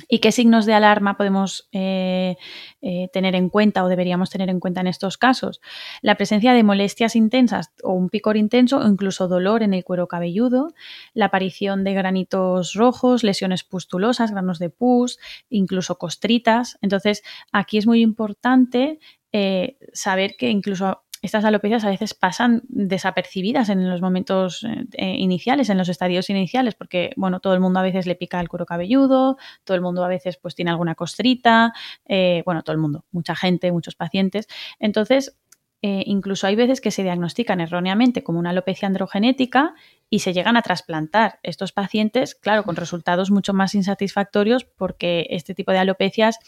¿Y 0.09 0.21
qué 0.21 0.33
signos 0.33 0.65
de 0.65 0.73
alarma 0.73 1.17
podemos 1.19 1.69
eh, 1.73 2.37
eh, 2.81 3.09
tener 3.13 3.35
en 3.35 3.51
cuenta 3.51 3.85
o 3.85 3.89
deberíamos 3.89 4.31
tener 4.31 4.49
en 4.49 4.59
cuenta 4.59 4.81
en 4.81 4.87
estos 4.87 5.19
casos? 5.19 5.61
La 6.01 6.17
presencia 6.17 6.55
de 6.55 6.63
molestias 6.63 7.15
intensas 7.15 7.73
o 7.83 7.93
un 7.93 8.09
picor 8.09 8.39
intenso 8.39 8.79
o 8.79 8.89
incluso 8.89 9.29
dolor 9.29 9.63
en 9.63 9.75
el 9.75 9.85
cuero 9.85 10.09
cabelludo, 10.09 10.73
la 11.13 11.27
aparición 11.27 11.85
de 11.85 11.93
granitos 11.93 12.73
rojos, 12.75 13.23
lesiones 13.23 13.65
pustulosas, 13.65 14.31
granos 14.31 14.59
de 14.59 14.71
pus, 14.71 15.19
incluso 15.51 15.99
costritas. 15.99 16.79
Entonces, 16.81 17.23
aquí 17.53 17.77
es 17.77 17.87
muy 17.87 18.01
importante 18.01 18.99
eh, 19.33 19.77
saber 19.93 20.37
que 20.39 20.49
incluso 20.49 21.03
estas 21.23 21.45
alopecias 21.45 21.85
a 21.85 21.91
veces 21.91 22.15
pasan 22.15 22.63
desapercibidas 22.69 23.69
en 23.69 23.89
los 23.89 24.03
momentos 24.03 24.65
eh, 24.65 24.85
eh, 24.95 25.15
iniciales, 25.19 25.71
en 25.71 25.79
los 25.79 25.89
estadios 25.89 26.29
iniciales, 26.29 26.75
porque 26.75 27.13
bueno, 27.17 27.39
todo 27.39 27.55
el 27.55 27.61
mundo 27.61 27.79
a 27.79 27.85
veces 27.85 28.07
le 28.07 28.17
pica 28.17 28.41
el 28.41 28.49
cuero 28.49 28.67
cabelludo, 28.67 29.39
todo 29.63 29.77
el 29.77 29.83
mundo 29.83 30.05
a 30.05 30.09
veces 30.09 30.37
pues 30.37 30.57
tiene 30.57 30.73
alguna 30.73 30.97
costrita, 30.97 31.73
eh, 32.07 32.43
bueno, 32.45 32.63
todo 32.63 32.75
el 32.75 32.81
mundo, 32.81 33.05
mucha 33.13 33.37
gente, 33.37 33.71
muchos 33.71 33.95
pacientes. 33.95 34.49
Entonces, 34.81 35.37
incluso 35.85 36.47
hay 36.47 36.55
veces 36.55 36.81
que 36.81 36.93
se 36.93 37.03
diagnostican 37.03 37.61
erróneamente 37.61 38.23
como 38.23 38.39
una 38.39 38.51
alopecia 38.51 38.87
androgenética 38.87 39.75
y 40.09 40.21
se 40.21 40.33
llegan 40.33 40.57
a 40.57 40.63
trasplantar 40.63 41.41
estos 41.43 41.73
pacientes, 41.73 42.37
claro, 42.37 42.63
con 42.63 42.77
resultados 42.77 43.33
mucho 43.33 43.53
más 43.53 43.75
insatisfactorios 43.75 44.65
porque 44.65 45.27
este 45.31 45.57
tipo 45.57 45.73
de 45.73 45.79
alopecias 45.79 46.39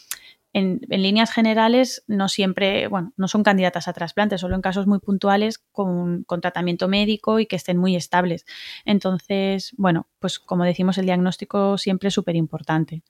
en, 0.55 0.79
líneas 0.87 1.31
generales 1.31 2.03
no 2.07 2.29
siempre, 2.29 2.87
bueno, 2.87 3.11
no 3.17 3.27
son 3.27 3.43
candidatas 3.43 3.89
a 3.89 3.93
trasplante, 3.93 4.37
solo 4.37 4.55
en 4.55 4.61
casos 4.61 4.87
muy 4.87 4.99
puntuales 4.99 5.59
con, 5.73 6.23
con 6.23 6.39
tratamiento 6.39 6.87
médico 6.87 7.41
y 7.41 7.45
que 7.45 7.57
estén 7.57 7.77
muy 7.77 7.97
estables. 7.97 8.45
Entonces, 8.85 9.73
bueno, 9.77 10.07
pues 10.19 10.39
como 10.39 10.63
decimos, 10.63 10.97
el 10.97 11.07
diagnóstico 11.07 11.77
siempre 11.77 12.07
es 12.07 12.13
súper 12.13 12.37
importante. 12.37 13.03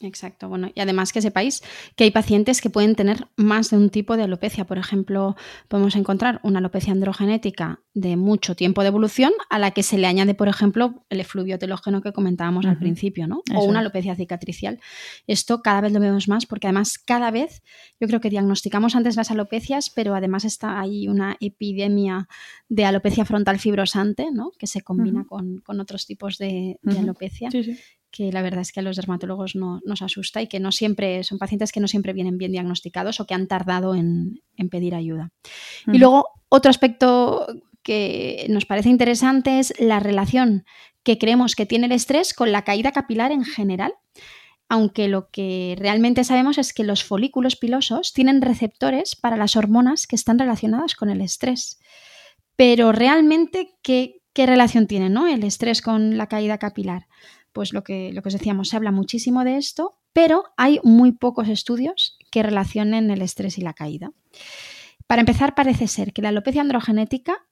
Exacto, 0.00 0.48
bueno, 0.48 0.70
y 0.74 0.80
además 0.80 1.12
que 1.12 1.22
sepáis 1.22 1.62
que 1.96 2.04
hay 2.04 2.10
pacientes 2.10 2.60
que 2.60 2.68
pueden 2.68 2.96
tener 2.96 3.28
más 3.36 3.70
de 3.70 3.76
un 3.76 3.90
tipo 3.90 4.16
de 4.16 4.24
alopecia. 4.24 4.66
Por 4.66 4.76
ejemplo, 4.76 5.36
podemos 5.68 5.94
encontrar 5.94 6.40
una 6.42 6.58
alopecia 6.58 6.92
androgenética 6.92 7.80
de 7.94 8.16
mucho 8.16 8.56
tiempo 8.56 8.82
de 8.82 8.88
evolución 8.88 9.32
a 9.50 9.58
la 9.60 9.70
que 9.70 9.84
se 9.84 9.96
le 9.96 10.08
añade, 10.08 10.34
por 10.34 10.48
ejemplo, 10.48 11.04
el 11.10 11.20
efluvio 11.20 11.60
telógeno 11.60 12.02
que 12.02 12.12
comentábamos 12.12 12.66
al 12.66 12.76
principio, 12.76 13.28
¿no? 13.28 13.42
o 13.54 13.64
una 13.64 13.78
alopecia 13.78 14.16
cicatricial. 14.16 14.80
Esto 15.28 15.62
cada 15.62 15.82
vez 15.82 15.92
lo 15.92 16.00
vemos 16.00 16.26
más 16.26 16.44
porque 16.44 16.66
además 16.66 16.98
cada 16.98 17.30
vez 17.30 17.62
yo 18.00 18.08
creo 18.08 18.20
que 18.20 18.30
diagnosticamos 18.30 18.96
antes 18.96 19.14
las 19.14 19.30
alopecias, 19.30 19.90
pero 19.90 20.16
además 20.16 20.44
está 20.44 20.80
ahí 20.80 21.06
una 21.06 21.36
epidemia 21.40 22.28
de 22.68 22.84
alopecia 22.84 23.24
frontal 23.24 23.60
fibrosante, 23.60 24.32
¿no? 24.32 24.50
Que 24.58 24.66
se 24.66 24.82
combina 24.82 25.24
con, 25.24 25.62
otros 25.80 26.04
tipos 26.06 26.36
de, 26.38 26.78
alopecia. 26.84 27.50
Sí, 27.52 27.62
sí 27.62 27.78
que 28.14 28.30
la 28.30 28.42
verdad 28.42 28.60
es 28.60 28.70
que 28.70 28.78
a 28.78 28.82
los 28.84 28.94
dermatólogos 28.94 29.56
no, 29.56 29.80
nos 29.84 30.00
asusta 30.00 30.40
y 30.40 30.46
que 30.46 30.60
no 30.60 30.70
siempre 30.70 31.24
son 31.24 31.36
pacientes 31.38 31.72
que 31.72 31.80
no 31.80 31.88
siempre 31.88 32.12
vienen 32.12 32.38
bien 32.38 32.52
diagnosticados 32.52 33.18
o 33.18 33.26
que 33.26 33.34
han 33.34 33.48
tardado 33.48 33.96
en, 33.96 34.40
pedir 34.70 34.94
ayuda. 34.94 35.32
Y 35.92 35.98
luego, 35.98 36.28
otro 36.48 36.70
aspecto 36.70 37.44
que 37.82 38.46
nos 38.50 38.66
parece 38.66 38.88
interesante 38.88 39.58
es 39.58 39.74
la 39.80 39.98
relación 39.98 40.64
que 41.02 41.18
creemos 41.18 41.56
que 41.56 41.66
tiene 41.66 41.86
el 41.86 41.92
estrés 41.92 42.34
con 42.34 42.52
la 42.52 42.62
caída 42.62 42.92
capilar 42.92 43.32
en 43.32 43.44
general, 43.44 43.94
aunque 44.68 45.08
lo 45.08 45.28
que 45.30 45.74
realmente 45.76 46.22
sabemos 46.22 46.56
es 46.56 46.72
que 46.72 46.84
los 46.84 47.02
folículos 47.02 47.56
pilosos 47.56 48.12
tienen 48.12 48.42
receptores 48.42 49.16
para 49.16 49.36
las 49.36 49.56
hormonas 49.56 50.06
que 50.06 50.14
están 50.14 50.38
relacionadas 50.38 50.94
con 50.94 51.10
el 51.10 51.20
estrés. 51.20 51.80
Pero 52.54 52.92
realmente, 52.92 53.74
¿qué, 53.82 54.22
qué 54.32 54.46
relación 54.46 54.86
tiene 54.86 55.10
¿no? 55.10 55.26
el 55.26 55.42
estrés 55.42 55.82
con 55.82 56.16
la 56.16 56.28
caída 56.28 56.58
capilar? 56.58 57.08
Pues 57.54 57.72
lo 57.72 57.84
que, 57.84 58.12
lo 58.12 58.20
que 58.20 58.28
os 58.28 58.34
decíamos, 58.34 58.68
se 58.68 58.76
habla 58.76 58.90
muchísimo 58.90 59.44
de 59.44 59.56
esto, 59.56 59.96
pero 60.12 60.44
hay 60.58 60.80
muy 60.82 61.12
pocos 61.12 61.48
estudios 61.48 62.18
que 62.30 62.42
relacionen 62.42 63.10
el 63.10 63.22
estrés 63.22 63.56
y 63.56 63.62
la 63.62 63.72
caída. 63.72 64.12
Para 65.06 65.20
empezar, 65.20 65.54
parece 65.54 65.86
ser 65.86 66.12
que 66.12 66.20
la 66.20 66.30
alopecia 66.30 66.60
androgenética 66.60 67.46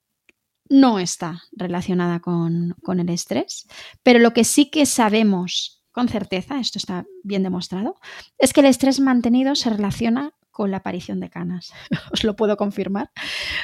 no 0.69 0.99
está 0.99 1.43
relacionada 1.53 2.21
con, 2.21 2.75
con 2.83 2.99
el 2.99 3.09
estrés, 3.09 3.69
pero 4.03 4.19
lo 4.19 4.33
que 4.33 4.45
sí 4.45 4.71
que 4.71 4.87
sabemos 4.87 5.85
con 5.93 6.09
certeza, 6.09 6.59
esto 6.59 6.79
está 6.79 7.07
bien 7.23 7.43
demostrado, 7.43 7.97
es 8.38 8.53
que 8.53 8.61
el 8.61 8.67
estrés 8.67 8.99
mantenido 8.99 9.55
se 9.55 9.71
relaciona 9.71 10.35
con 10.53 10.71
la 10.71 10.77
aparición 10.77 11.19
de 11.19 11.31
canas. 11.31 11.73
Os 12.12 12.23
lo 12.23 12.37
puedo 12.37 12.57
confirmar. 12.57 13.11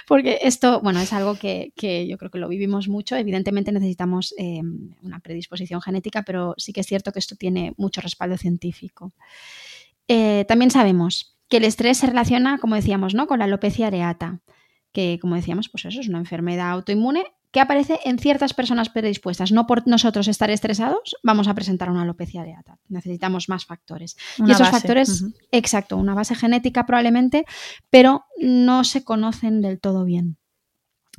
Porque 0.08 0.40
esto, 0.42 0.80
bueno, 0.80 1.00
es 1.00 1.12
algo 1.12 1.36
que, 1.36 1.72
yo 2.08 2.18
creo 2.18 2.30
que 2.30 2.38
lo 2.38 2.48
vivimos 2.48 2.88
mucho. 2.88 3.14
Evidentemente 3.14 3.70
necesitamos 3.70 4.34
eh, 4.38 4.62
una 5.02 5.20
predisposición 5.20 5.80
genética, 5.80 6.22
pero 6.22 6.54
sí 6.56 6.72
que 6.72 6.80
es 6.80 6.86
cierto 6.86 7.12
que 7.12 7.20
esto 7.20 7.36
tiene 7.36 7.74
mucho 7.76 8.00
respaldo 8.00 8.36
científico. 8.36 9.12
Eh, 10.08 10.44
también 10.48 10.70
sabemos 10.70 11.38
que 11.48 11.58
el 11.58 11.64
estrés 11.64 11.98
se 11.98 12.06
relaciona, 12.06 12.58
como 12.58 12.74
decíamos, 12.74 13.14
¿no? 13.14 13.26
con 13.26 13.38
la 13.38 13.44
alopecia 13.44 13.86
areata, 13.86 14.40
que 14.92 15.18
como 15.20 15.36
decíamos, 15.36 15.68
pues 15.68 15.84
eso 15.84 16.00
es 16.00 16.08
una 16.08 16.18
enfermedad 16.18 16.70
autoinmune 16.70 17.24
que 17.50 17.60
aparece 17.60 18.00
en 18.04 18.18
ciertas 18.18 18.54
personas 18.54 18.88
predispuestas. 18.88 19.52
No 19.52 19.66
por 19.66 19.86
nosotros 19.86 20.28
estar 20.28 20.50
estresados 20.50 21.16
vamos 21.22 21.48
a 21.48 21.54
presentar 21.54 21.90
una 21.90 22.02
alopecia 22.02 22.42
areata. 22.42 22.78
Necesitamos 22.88 23.48
más 23.48 23.66
factores. 23.66 24.16
y 24.38 24.50
esos 24.50 24.68
factores, 24.68 25.24
exacto, 25.52 25.96
una 25.96 26.14
base 26.14 26.34
genética 26.34 26.86
probablemente, 26.86 27.44
pero 27.90 28.24
no 28.38 28.84
se 28.84 29.04
conocen 29.04 29.60
del 29.60 29.80
todo 29.80 30.04
bien. 30.04 30.37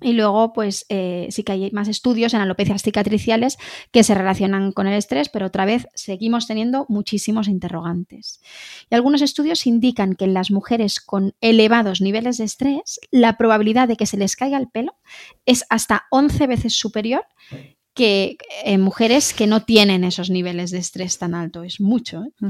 Y 0.01 0.13
luego, 0.13 0.53
pues 0.53 0.85
eh, 0.89 1.27
sí 1.29 1.43
que 1.43 1.51
hay 1.51 1.71
más 1.71 1.87
estudios 1.87 2.33
en 2.33 2.41
alopecias 2.41 2.83
cicatriciales 2.83 3.57
que 3.91 4.03
se 4.03 4.15
relacionan 4.15 4.71
con 4.71 4.87
el 4.87 4.93
estrés, 4.93 5.29
pero 5.29 5.47
otra 5.47 5.65
vez 5.65 5.87
seguimos 5.93 6.47
teniendo 6.47 6.85
muchísimos 6.89 7.47
interrogantes. 7.47 8.41
Y 8.89 8.95
algunos 8.95 9.21
estudios 9.21 9.65
indican 9.67 10.15
que 10.15 10.25
en 10.25 10.33
las 10.33 10.51
mujeres 10.51 10.99
con 10.99 11.33
elevados 11.41 12.01
niveles 12.01 12.37
de 12.37 12.45
estrés, 12.45 12.99
la 13.11 13.37
probabilidad 13.37 13.87
de 13.87 13.97
que 13.97 14.05
se 14.05 14.17
les 14.17 14.35
caiga 14.35 14.57
el 14.57 14.69
pelo 14.69 14.95
es 15.45 15.65
hasta 15.69 16.05
11 16.11 16.47
veces 16.47 16.73
superior 16.73 17.25
que 17.93 18.37
en 18.63 18.81
mujeres 18.81 19.33
que 19.33 19.47
no 19.47 19.63
tienen 19.63 20.03
esos 20.03 20.29
niveles 20.29 20.71
de 20.71 20.77
estrés 20.77 21.17
tan 21.17 21.35
alto. 21.35 21.63
Es 21.63 21.81
mucho. 21.81 22.23
¿eh? 22.23 22.49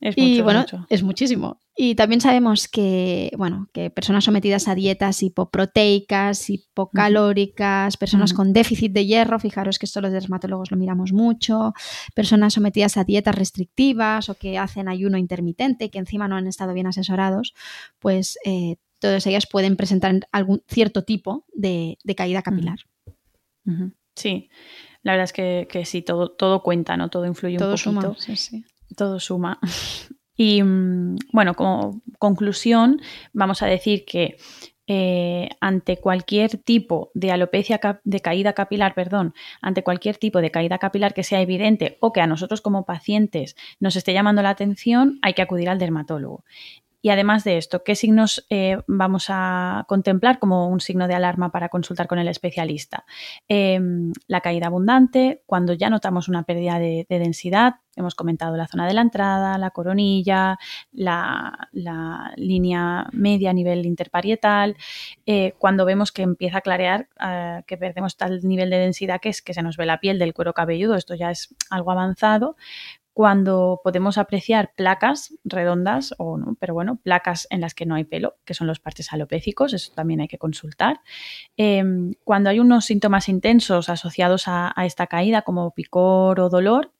Es 0.00 0.16
y 0.16 0.40
bueno, 0.40 0.64
es 0.88 1.02
muchísimo. 1.02 1.60
Y 1.76 1.94
también 1.94 2.22
sabemos 2.22 2.68
que, 2.68 3.30
bueno, 3.36 3.68
que 3.74 3.90
personas 3.90 4.24
sometidas 4.24 4.66
a 4.66 4.74
dietas 4.74 5.22
hipoproteicas, 5.22 6.48
hipocalóricas, 6.48 7.98
personas 7.98 8.32
con 8.32 8.54
déficit 8.54 8.92
de 8.92 9.04
hierro, 9.04 9.38
fijaros 9.38 9.78
que 9.78 9.84
esto 9.84 10.00
los 10.00 10.12
dermatólogos 10.12 10.70
lo 10.70 10.78
miramos 10.78 11.12
mucho, 11.12 11.74
personas 12.14 12.54
sometidas 12.54 12.96
a 12.96 13.04
dietas 13.04 13.34
restrictivas 13.34 14.30
o 14.30 14.34
que 14.34 14.56
hacen 14.56 14.88
ayuno 14.88 15.18
intermitente 15.18 15.86
y 15.86 15.88
que 15.90 15.98
encima 15.98 16.28
no 16.28 16.36
han 16.36 16.46
estado 16.46 16.72
bien 16.72 16.86
asesorados, 16.86 17.54
pues 17.98 18.38
eh, 18.46 18.76
todas 19.00 19.26
ellas 19.26 19.46
pueden 19.46 19.76
presentar 19.76 20.14
algún 20.32 20.62
cierto 20.66 21.04
tipo 21.04 21.44
de, 21.52 21.98
caída 22.16 22.40
capilar. 22.40 22.78
Sí, 24.14 24.48
la 25.02 25.12
verdad 25.12 25.24
es 25.24 25.32
que, 25.34 25.84
sí, 25.84 26.00
todo, 26.00 26.30
todo 26.30 26.62
cuenta, 26.62 26.96
¿no? 26.96 27.10
Todo 27.10 27.26
influye 27.26 27.58
un 27.58 27.70
poquito. 27.70 28.16
sí, 28.18 28.36
sí 28.36 28.64
todo 28.96 29.20
suma. 29.20 29.58
Y 30.36 30.62
mm, 30.62 31.16
bueno, 31.32 31.54
como 31.54 32.00
conclusión, 32.18 33.00
vamos 33.32 33.62
a 33.62 33.66
decir 33.66 34.04
que 34.06 34.38
eh, 34.86 35.50
ante 35.60 35.98
cualquier 35.98 36.56
tipo 36.56 37.12
de 37.14 37.30
alopecia 37.30 37.78
de 38.02 38.20
caída 38.20 38.54
capilar, 38.54 38.94
perdón, 38.94 39.34
ante 39.62 39.84
cualquier 39.84 40.16
tipo 40.16 40.40
de 40.40 40.50
caída 40.50 40.78
capilar 40.78 41.14
que 41.14 41.22
sea 41.22 41.40
evidente 41.40 41.96
o 42.00 42.12
que 42.12 42.20
a 42.20 42.26
nosotros 42.26 42.60
como 42.60 42.84
pacientes 42.84 43.54
nos 43.78 43.94
esté 43.94 44.12
llamando 44.12 44.42
la 44.42 44.50
atención, 44.50 45.20
hay 45.22 45.34
que 45.34 45.42
acudir 45.42 45.68
al 45.68 45.78
dermatólogo. 45.78 46.42
Y 47.02 47.08
además 47.08 47.44
de 47.44 47.56
esto, 47.56 47.82
¿qué 47.82 47.94
signos 47.94 48.46
eh, 48.50 48.78
vamos 48.86 49.26
a 49.28 49.84
contemplar 49.88 50.38
como 50.38 50.68
un 50.68 50.80
signo 50.80 51.08
de 51.08 51.14
alarma 51.14 51.50
para 51.50 51.70
consultar 51.70 52.06
con 52.06 52.18
el 52.18 52.28
especialista? 52.28 53.06
Em, 53.48 54.12
la 54.26 54.40
caída 54.42 54.66
abundante, 54.66 55.42
cuando 55.46 55.72
ya 55.72 55.88
notamos 55.88 56.28
una 56.28 56.42
pérdida 56.42 56.78
de, 56.78 57.06
densidad, 57.08 57.76
hemos 57.96 58.14
comentado 58.14 58.56
la 58.56 58.66
zona 58.66 58.86
de 58.86 58.94
la 58.94 59.00
entrada, 59.00 59.58
la 59.58 59.70
coronilla, 59.70 60.58
la, 60.92 61.70
línea 62.36 63.06
media 63.12 63.50
a 63.50 63.54
nivel 63.54 63.86
interparietal, 63.86 64.76
eh, 65.26 65.54
cuando 65.58 65.84
vemos 65.84 66.12
que 66.12 66.22
empieza 66.22 66.58
a 66.58 66.60
clarear, 66.60 67.08
eh, 67.22 67.62
que 67.66 67.76
perdemos 67.78 68.16
tal 68.16 68.40
nivel 68.42 68.70
de 68.70 68.78
densidad 68.78 69.20
que 69.20 69.30
es 69.30 69.42
que 69.42 69.54
se 69.54 69.62
nos 69.62 69.76
ve 69.76 69.86
la 69.86 70.00
piel 70.00 70.18
del 70.18 70.34
cuero 70.34 70.52
cabelludo, 70.52 70.96
esto 70.96 71.14
ya 71.14 71.30
es 71.30 71.54
algo 71.70 71.90
avanzado, 71.90 72.56
cuando 73.12 73.80
podemos 73.82 74.18
apreciar 74.18 74.72
placas 74.76 75.34
redondas 75.44 76.14
o 76.18 76.38
no, 76.38 76.56
pero 76.58 76.74
bueno, 76.74 77.00
placas 77.02 77.46
en 77.50 77.60
las 77.60 77.74
que 77.74 77.86
no 77.86 77.94
hay 77.94 78.04
pelo, 78.04 78.36
que 78.44 78.54
son 78.54 78.66
los 78.66 78.80
parches 78.80 79.12
alopécicos, 79.12 79.72
eso 79.72 79.92
también 79.94 80.20
hay 80.20 80.28
que 80.28 80.38
consultar. 80.38 81.00
Em, 81.56 82.14
cuando 82.24 82.50
hay 82.50 82.60
unos 82.60 82.84
síntomas 82.84 83.28
intensos 83.28 83.88
asociados 83.88 84.44
a, 84.46 84.72
esta 84.84 85.06
caída, 85.06 85.42
como 85.42 85.72
picor 85.72 86.40
o 86.40 86.48
dolor, 86.48 86.92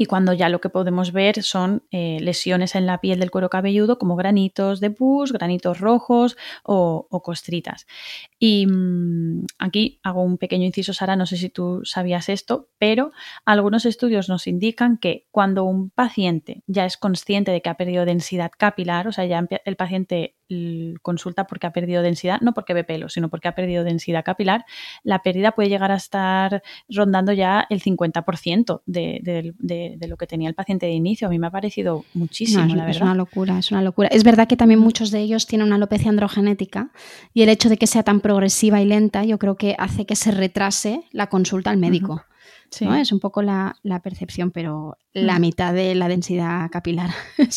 y 0.00 0.06
cuando 0.06 0.32
ya 0.32 0.48
lo 0.48 0.62
que 0.62 0.70
podemos 0.70 1.12
ver 1.12 1.42
son 1.42 1.82
eh, 1.90 2.16
lesiones 2.22 2.74
en 2.74 2.86
la 2.86 3.02
piel 3.02 3.20
del 3.20 3.30
cuero 3.30 3.50
cabelludo 3.50 3.98
como 3.98 4.16
granitos 4.16 4.80
de 4.80 4.90
pus, 4.90 5.30
granitos 5.30 5.78
rojos 5.78 6.38
o, 6.62 7.06
costritas. 7.22 7.86
Y 8.38 8.66
mm, 8.66 9.44
aquí 9.58 10.00
hago 10.02 10.22
un 10.22 10.38
pequeño 10.38 10.64
inciso, 10.64 10.94
Sara, 10.94 11.16
no 11.16 11.26
sé 11.26 11.36
si 11.36 11.50
tú 11.50 11.82
sabías 11.84 12.30
esto, 12.30 12.70
pero 12.78 13.12
algunos 13.44 13.84
estudios 13.84 14.30
nos 14.30 14.46
indican 14.46 14.96
que 14.96 15.26
cuando 15.30 15.64
un 15.64 15.90
paciente 15.90 16.62
ya 16.66 16.86
es 16.86 16.96
consciente 16.96 17.50
de 17.50 17.60
que 17.60 17.68
ha 17.68 17.76
perdido 17.76 18.06
densidad 18.06 18.52
capilar, 18.56 19.06
o 19.06 19.12
sea, 19.12 19.26
ya 19.26 19.46
el 19.66 19.76
paciente 19.76 20.34
consulta 21.02 21.46
porque 21.46 21.66
ha 21.66 21.72
perdido 21.72 22.02
densidad, 22.02 22.40
no 22.40 22.52
porque 22.52 22.74
ve 22.74 22.84
pelo, 22.84 23.08
sino 23.08 23.28
porque 23.28 23.48
ha 23.48 23.54
perdido 23.54 23.84
densidad 23.84 24.24
capilar, 24.24 24.64
la 25.02 25.22
pérdida 25.22 25.52
puede 25.52 25.68
llegar 25.68 25.92
a 25.92 25.96
estar 25.96 26.62
rondando 26.88 27.32
ya 27.32 27.66
el 27.70 27.82
50% 27.82 28.82
de, 28.86 29.54
de, 29.58 30.08
lo 30.08 30.16
que 30.16 30.26
tenía 30.26 30.48
el 30.48 30.54
paciente 30.54 30.86
de 30.86 30.92
inicio. 30.92 31.28
A 31.28 31.30
mí 31.30 31.38
me 31.38 31.46
ha 31.46 31.50
parecido 31.50 32.04
muchísimo, 32.14 32.64
la 32.66 32.84
verdad. 32.84 32.90
Es 32.90 33.00
una 33.00 33.14
locura, 33.14 33.58
es 33.58 33.70
una 33.70 33.82
locura. 33.82 34.08
Es 34.08 34.24
verdad 34.24 34.48
que 34.48 34.56
también 34.56 34.80
muchos 34.80 35.10
de 35.10 35.20
ellos 35.20 35.46
tienen 35.46 35.66
una 35.66 35.76
alopecia 35.76 36.10
androgenética 36.10 36.90
y 37.32 37.42
el 37.42 37.48
hecho 37.48 37.68
de 37.68 37.76
que 37.76 37.86
sea 37.86 38.02
tan 38.02 38.20
progresiva 38.20 38.80
y 38.80 38.84
lenta, 38.84 39.24
yo 39.24 39.38
creo 39.38 39.56
que 39.56 39.76
hace 39.78 40.06
que 40.06 40.16
se 40.16 40.30
retrase 40.30 41.02
la 41.12 41.28
consulta 41.28 41.70
al 41.70 41.76
médico. 41.76 42.24
Es 43.00 43.12
un 43.12 43.20
poco 43.20 43.42
la, 43.42 43.76
percepción, 44.02 44.50
pero 44.50 44.96
la 45.12 45.38
mm. 45.38 45.40
mitad 45.40 45.74
de 45.74 45.94
la 45.94 46.08
densidad 46.08 46.70
capilar 46.70 47.10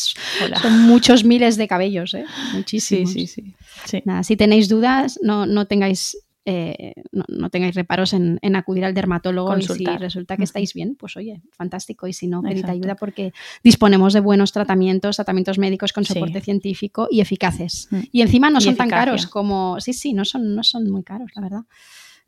son 0.62 0.82
muchos 0.82 1.24
miles 1.24 1.56
de 1.56 1.68
cabellos, 1.68 2.14
¿eh? 2.14 2.24
muchísimos. 2.52 3.12
Sí, 3.12 3.26
sí, 3.26 3.54
sí. 3.86 4.02
Nada, 4.04 4.22
si 4.22 4.36
tenéis 4.36 4.68
dudas, 4.68 5.18
no, 5.22 5.46
no 5.46 5.66
tengáis 5.66 6.16
eh, 6.46 6.92
no, 7.10 7.48
tengáis 7.48 7.74
reparos 7.74 8.12
en, 8.12 8.38
acudir 8.54 8.84
al 8.84 8.92
dermatólogo 8.92 9.56
y 9.56 9.62
si 9.62 9.86
resulta 9.86 10.36
que 10.36 10.44
estáis 10.44 10.74
bien, 10.74 10.94
pues 10.94 11.16
oye, 11.16 11.40
fantástico. 11.52 12.06
Y 12.06 12.12
si 12.12 12.26
no, 12.26 12.42
pedid 12.42 12.66
ayuda 12.66 12.96
porque 12.96 13.32
disponemos 13.62 14.12
de 14.12 14.20
buenos 14.20 14.52
tratamientos, 14.52 15.16
tratamientos 15.16 15.58
médicos 15.58 15.94
con 15.94 16.04
soporte 16.04 16.42
científico 16.42 17.08
y 17.10 17.20
eficaces. 17.22 17.88
Mm. 17.90 18.00
Y 18.12 18.20
encima 18.20 18.50
no 18.50 18.60
son 18.60 18.76
tan 18.76 18.90
caros 18.90 19.26
como. 19.26 19.80
Sí, 19.80 19.94
sí, 19.94 20.12
no 20.12 20.26
son, 20.26 20.54
no 20.54 20.62
son 20.62 20.90
muy 20.90 21.02
caros, 21.02 21.30
la 21.34 21.40
verdad, 21.40 21.62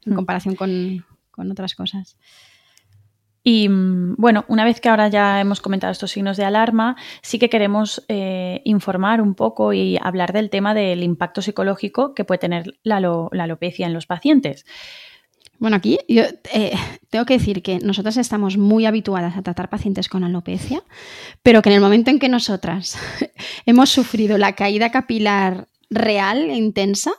en 0.07 0.14
mm. 0.14 0.16
comparación 0.16 0.55
con, 0.55 1.05
con 1.31 1.50
otras 1.50 1.74
cosas. 1.74 2.16
Y 3.48 3.68
mm, 3.68 4.16
bueno, 4.18 4.44
una 4.48 4.64
vez 4.64 4.80
que 4.80 4.88
ahora 4.88 5.06
ya 5.06 5.40
hemos 5.40 5.61
comentado 5.61 5.92
estos 5.92 6.11
signos 6.11 6.37
de 6.37 6.44
alarma, 6.44 6.96
sí 7.22 7.38
que 7.38 7.48
queremos 7.48 8.04
eh, 8.09 8.61
informar 8.64 9.20
un 9.20 9.37
poco 9.37 9.72
y 9.72 9.96
hablar 10.02 10.32
del 10.32 10.50
tema 10.50 10.74
del 10.74 11.04
impacto 11.04 11.42
psicológico 11.42 12.12
que 12.12 12.24
puede 12.24 12.40
tener 12.40 12.76
la, 12.82 12.96
alopecia 12.96 13.87
en 13.87 13.92
los 13.92 14.06
pacientes. 14.06 14.66
Bueno, 15.61 15.76
aquí 15.76 16.00
yo 16.09 16.24
eh, 16.52 16.72
tengo 17.09 17.24
que 17.24 17.35
decir 17.38 17.62
que 17.62 17.78
nosotras 17.78 18.16
estamos 18.16 18.56
muy 18.56 18.85
habituadas 18.85 19.37
a 19.37 19.42
tratar 19.42 19.70
pacientes 19.70 20.09
con 20.09 20.24
alopecia, 20.24 20.82
pero 21.44 21.62
que 21.62 21.68
en 21.68 21.76
el 21.76 21.80
momento 21.80 22.11
en 22.11 22.18
que 22.18 22.28
nosotras 22.28 22.98
hemos 23.64 23.90
sufrido 23.90 24.38
la 24.38 24.54
caída 24.54 24.90
capilar 24.90 25.68
real 25.88 26.50
e 26.50 26.56
intensa, 26.56 27.12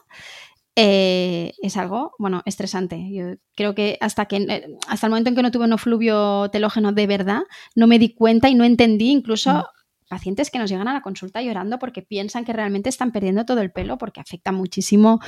eh, 0.79 1.53
es 1.63 1.75
algo, 1.75 2.13
bueno, 2.19 2.43
estresante. 2.45 3.03
Yo 3.11 3.33
creo 3.55 3.73
que 3.73 3.97
hasta, 3.99 4.27
que 4.27 4.37
eh, 4.37 4.67
hasta 4.87 5.07
el 5.07 5.09
momento 5.09 5.29
en 5.29 5.35
que 5.35 5.41
no 5.41 5.49
tuve 5.49 5.65
un 5.65 5.73
efluvio 5.73 6.49
telógeno 6.51 6.91
de 6.91 7.07
verdad, 7.07 7.41
no 7.73 7.87
me 7.87 7.97
di 7.97 8.13
cuenta 8.13 8.47
y 8.47 8.53
no 8.53 8.63
entendí 8.63 9.09
incluso 9.09 9.51
mm. 9.51 9.63
pacientes 10.07 10.51
que 10.51 10.59
nos 10.59 10.69
llegan 10.69 10.87
a 10.87 10.93
la 10.93 11.01
consulta 11.01 11.41
llorando 11.41 11.79
porque 11.79 12.03
piensan 12.03 12.45
que 12.45 12.53
realmente 12.53 12.89
están 12.89 13.11
perdiendo 13.11 13.43
todo 13.43 13.61
el 13.61 13.71
pelo 13.71 13.97
porque 13.97 14.21
afecta 14.21 14.51
muchísimo 14.51 15.19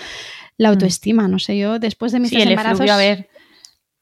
la 0.58 0.70
mm. 0.70 0.74
autoestima. 0.74 1.28
No 1.28 1.40
sé, 1.40 1.58
yo 1.58 1.80
después 1.80 2.12
de 2.12 2.20
mis 2.20 2.30
sí, 2.30 2.40
embarazos... 2.40 2.88
a 2.88 2.98
ver, 2.98 3.28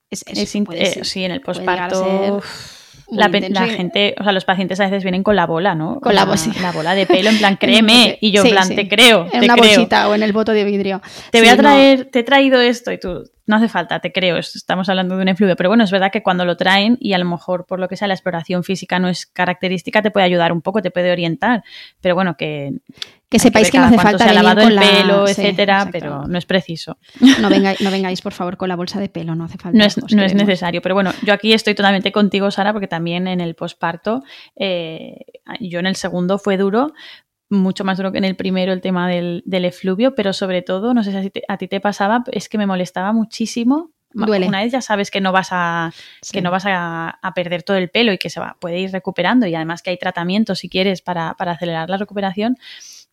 es, 0.09 0.25
eh, 0.27 1.05
sí, 1.05 1.23
en 1.23 1.31
el 1.31 1.39
posparto 1.39 2.41
la, 3.09 3.29
gente, 3.67 4.15
o 4.19 4.23
sea, 4.23 4.31
los 4.33 4.45
pacientes 4.45 4.79
a 4.79 4.85
veces 4.85 5.03
vienen 5.03 5.23
con 5.23 5.35
la 5.35 5.45
bola, 5.45 5.75
¿no? 5.75 5.99
Con, 6.01 6.13
la, 6.13 6.25
la, 6.25 6.71
bola 6.71 6.93
de 6.93 7.05
pelo, 7.05 7.29
en 7.29 7.37
plan, 7.37 7.55
créeme. 7.59 8.17
y 8.19 8.31
yo, 8.31 8.43
en 8.43 8.51
plan, 8.51 8.67
te 8.67 8.87
creo. 8.87 9.27
En 9.31 9.43
una 9.43 9.55
bolsita 9.55 10.09
o 10.09 10.15
en 10.15 10.23
el 10.23 10.33
bote 10.33 10.51
de 10.51 10.63
vidrio. 10.63 11.01
Te 11.31 11.39
voy 11.39 11.49
a 11.49 11.57
traer, 11.57 12.05
te 12.05 12.19
he 12.19 12.23
traído 12.23 12.59
esto 12.59 12.91
y 12.91 12.99
tú, 12.99 13.23
no 13.47 13.55
hace 13.55 13.69
falta, 13.69 13.99
te 13.99 14.11
creo, 14.11 14.37
estamos 14.37 14.89
hablando 14.89 15.15
de 15.15 15.21
un 15.21 15.29
efluvio, 15.29 15.55
pero 15.55 15.69
bueno, 15.69 15.85
es 15.85 15.91
verdad 15.91 16.11
que 16.11 16.21
cuando 16.21 16.43
lo 16.45 16.57
traen 16.57 16.97
y 16.99 17.13
a 17.13 17.17
lo 17.17 17.25
mejor 17.25 17.65
por 17.65 17.79
lo 17.79 17.87
que 17.87 17.95
sea 17.95 18.07
la 18.07 18.13
exploración 18.13 18.63
física 18.63 18.99
no 18.99 19.07
es 19.07 19.25
característica, 19.25 20.01
te 20.01 20.11
puede 20.11 20.25
ayudar 20.25 20.51
un 20.51 20.61
poco, 20.61 20.81
te 20.81 20.91
puede 20.91 21.11
orientar, 21.11 21.63
pero 22.01 22.13
bueno, 22.13 22.35
que... 22.37 22.73
Que 23.29 23.39
sepáis 23.39 23.69
que, 23.69 23.77
no 23.77 23.83
hace 23.83 23.97
falta 23.97 24.23
se 24.23 24.29
ha 24.29 24.33
lavado 24.33 24.61
el 24.61 24.79
pelo, 24.79 25.27
etcétera, 25.27 25.89
pero 25.91 26.29
no 26.29 26.37
es 26.37 26.45
preciso. 26.45 26.97
No 27.41 27.49
vengáis, 27.49 27.81
no 27.81 27.91
vengáis, 27.91 28.21
por 28.21 28.31
favor, 28.31 28.55
con 28.55 28.69
la 28.69 28.77
bolsa 28.77 29.01
de 29.01 29.09
pelo, 29.09 29.35
no 29.35 29.43
hace 29.43 29.57
falta. 29.57 29.77
No 29.77 29.83
es, 29.83 29.97
no 29.97 30.23
es 30.23 30.33
necesario, 30.33 30.81
pero 30.81 30.95
bueno, 30.95 31.11
yo 31.23 31.33
aquí 31.33 31.51
estoy 31.51 31.75
totalmente 31.75 32.13
contigo, 32.13 32.49
Sara, 32.51 32.71
porque 32.71 32.87
también 32.87 33.27
en 33.27 33.41
el 33.41 33.53
posparto, 33.53 34.23
eh, 34.55 35.25
yo 35.59 35.79
en 35.79 35.87
el 35.87 35.97
segundo 35.97 36.37
fue 36.37 36.55
duro, 36.55 36.93
mucho 37.49 37.83
más 37.83 37.97
duro 37.97 38.11
que 38.11 38.17
en 38.17 38.25
el 38.25 38.35
primero 38.35 38.73
el 38.73 38.81
tema 38.81 39.09
del, 39.09 39.43
efluvio, 39.45 40.15
pero 40.15 40.33
sobre 40.33 40.61
todo, 40.61 40.93
no 40.93 41.03
sé 41.03 41.11
si 41.11 41.31
a 41.47 41.57
ti, 41.57 41.67
te, 41.67 41.79
pasaba, 41.79 42.23
es 42.31 42.49
que 42.49 42.57
me 42.57 42.65
molestaba 42.65 43.13
muchísimo. 43.13 43.91
Duele. 44.13 44.47
Una 44.47 44.63
vez 44.63 44.71
ya 44.71 44.81
sabes 44.81 45.11
que 45.11 45.21
no 45.21 45.31
vas 45.31 45.49
a 45.51 45.91
que 46.31 46.41
no 46.41 46.49
vas 46.49 46.63
a, 46.65 47.19
perder 47.35 47.61
todo 47.63 47.77
el 47.77 47.89
pelo 47.89 48.13
y 48.13 48.17
que 48.17 48.29
se 48.29 48.39
va, 48.39 48.57
puede 48.59 48.79
ir 48.79 48.91
recuperando 48.91 49.45
y 49.45 49.53
además 49.53 49.83
que 49.83 49.91
hay 49.91 49.97
tratamiento 49.97 50.55
si 50.55 50.69
quieres 50.69 51.01
para, 51.01 51.35
para 51.35 51.51
acelerar 51.51 51.89
la 51.89 51.97
recuperación. 51.97 52.57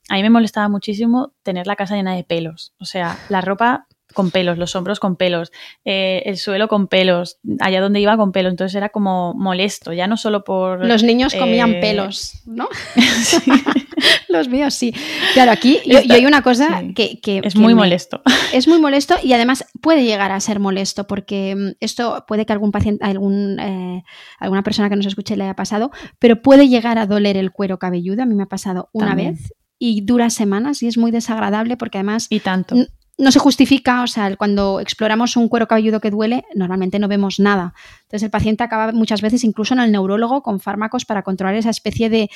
A 0.08 0.14
mí 0.14 0.22
me 0.22 0.30
molestaba 0.30 0.68
muchísimo 0.68 1.32
tener 1.42 1.66
la 1.66 1.76
casa 1.76 1.96
llena 1.96 2.14
de 2.14 2.24
pelos. 2.24 2.74
O 2.78 2.84
sea, 2.84 3.18
la 3.28 3.40
ropa 3.40 3.86
con 4.12 4.30
pelos, 4.30 4.58
los 4.58 4.74
hombros 4.76 5.00
con 5.00 5.16
pelos, 5.16 5.52
eh, 5.84 6.22
el 6.26 6.38
suelo 6.38 6.68
con 6.68 6.88
pelos, 6.88 7.38
allá 7.60 7.80
donde 7.80 8.00
iba 8.00 8.16
con 8.16 8.32
pelos. 8.32 8.52
Entonces 8.52 8.74
era 8.74 8.88
como 8.88 9.34
molesto, 9.34 9.92
ya 9.92 10.06
no 10.06 10.16
solo 10.16 10.44
por... 10.44 10.86
Los 10.86 11.02
niños 11.02 11.34
comían 11.34 11.74
eh, 11.74 11.80
pelos, 11.80 12.42
¿no? 12.46 12.68
los 14.28 14.48
míos 14.48 14.74
sí. 14.74 14.94
Claro, 15.32 15.52
aquí 15.52 15.78
yo, 15.86 15.98
hay 16.10 16.26
una 16.26 16.42
cosa 16.42 16.82
que, 16.94 17.20
Es 17.42 17.56
muy 17.56 17.74
molesto. 17.74 18.22
Es 18.52 18.68
muy 18.68 18.78
molesto 18.78 19.16
y 19.22 19.32
además 19.32 19.64
puede 19.80 20.04
llegar 20.04 20.30
a 20.30 20.40
ser 20.40 20.60
molesto 20.60 21.06
porque 21.06 21.54
mm, 21.56 21.76
esto 21.80 22.24
puede 22.26 22.46
que 22.46 22.52
algún 22.52 22.70
paciente, 22.70 23.04
algún, 23.04 23.58
eh, 23.58 24.04
alguna 24.38 24.62
persona 24.62 24.88
que 24.88 24.96
nos 24.96 25.06
escuche 25.06 25.36
le 25.36 25.44
haya 25.44 25.56
pasado, 25.56 25.90
pero 26.18 26.40
puede 26.42 26.68
llegar 26.68 26.98
a 26.98 27.06
doler 27.06 27.36
el 27.36 27.50
cuero 27.50 27.78
cabelludo. 27.78 28.22
A 28.22 28.26
mí 28.26 28.34
me 28.34 28.44
ha 28.44 28.48
pasado 28.48 28.90
una 28.92 29.14
vez 29.14 29.52
y 29.78 30.02
dura 30.02 30.30
semanas 30.30 30.82
y 30.82 30.86
es 30.86 30.98
muy 30.98 31.10
desagradable 31.10 31.76
porque 31.76 31.98
además... 31.98 32.26
Y 32.30 32.40
tanto 32.40 32.76
no 33.16 33.30
se 33.30 33.38
justifica, 33.38 34.02
o 34.02 34.06
sea, 34.06 34.34
cuando 34.36 34.80
exploramos 34.80 35.36
un 35.36 35.48
cuero 35.48 35.68
cabelludo 35.68 36.00
que 36.00 36.10
duele, 36.10 36.44
normalmente 36.54 36.98
no 36.98 37.06
vemos 37.06 37.38
nada. 37.38 37.74
Entonces 38.02 38.24
el 38.24 38.30
paciente 38.30 38.64
acaba 38.64 38.92
muchas 38.92 39.20
veces 39.20 39.44
incluso 39.44 39.74
en 39.74 39.80
el 39.80 39.92
neurólogo 39.92 40.42
con 40.42 40.58
fármacos 40.58 41.04
para 41.04 41.22
controlar 41.22 41.54
esa 41.54 41.70
especie 41.70 42.10
de 42.10 42.28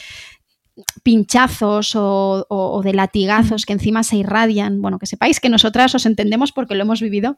pinchazos 1.03 1.93
o, 1.95 2.81
de 2.85 2.93
latigazos 2.93 3.67
que 3.67 3.73
encima 3.73 4.03
se 4.03 4.17
irradian. 4.17 4.81
Bueno, 4.81 4.99
que 4.99 5.07
sepáis 5.07 5.41
que 5.41 5.49
nosotras 5.49 5.95
os 5.95 6.07
entendemos 6.07 6.53
porque 6.53 6.75
lo 6.75 6.83
hemos 6.83 7.01
vivido 7.01 7.37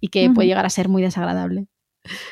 y 0.00 0.08
que 0.08 0.30
puede 0.30 0.48
llegar 0.48 0.66
a 0.66 0.70
ser 0.70 0.88
muy 0.88 1.02
desagradable. 1.02 1.66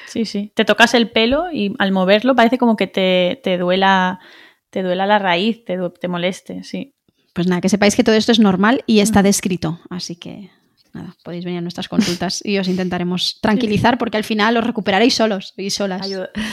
Sí, 0.07 0.25
sí. 0.25 0.53
Te 0.55 0.65
tocas 0.65 0.95
el 0.95 1.11
pelo 1.11 1.53
y 1.53 1.75
al 1.79 1.93
moverlo 1.93 2.35
parece 2.35 2.59
como 2.59 2.77
que 2.77 2.87
te, 2.87 3.59
duela, 3.59 4.21
te 4.71 4.83
duela 4.83 5.07
la 5.07 5.19
raíz, 5.19 5.65
te, 5.65 5.79
te 6.01 6.09
moleste, 6.09 6.63
sí. 6.65 6.95
Pues 7.35 7.47
nada, 7.47 7.61
que 7.61 7.69
sepáis 7.69 7.97
que 7.97 8.05
todo 8.05 8.15
esto 8.15 8.33
es 8.33 8.39
normal 8.39 8.83
y 8.87 9.01
está 9.01 9.23
descrito. 9.23 9.81
Así 9.91 10.17
que 10.17 10.51
nada, 10.97 11.17
podéis 11.23 11.45
venir 11.45 11.59
a 11.59 11.63
nuestras 11.63 11.89
consultas 11.89 12.43
y 12.45 12.59
os 12.59 12.69
intentaremos 12.69 13.39
tranquilizar 13.41 13.99
porque 13.99 14.17
al 14.17 14.25
final 14.25 14.57
os 14.57 14.65
recuperaréis 14.65 15.15
solos 15.15 15.55
y 15.57 15.71
solas. 15.71 16.07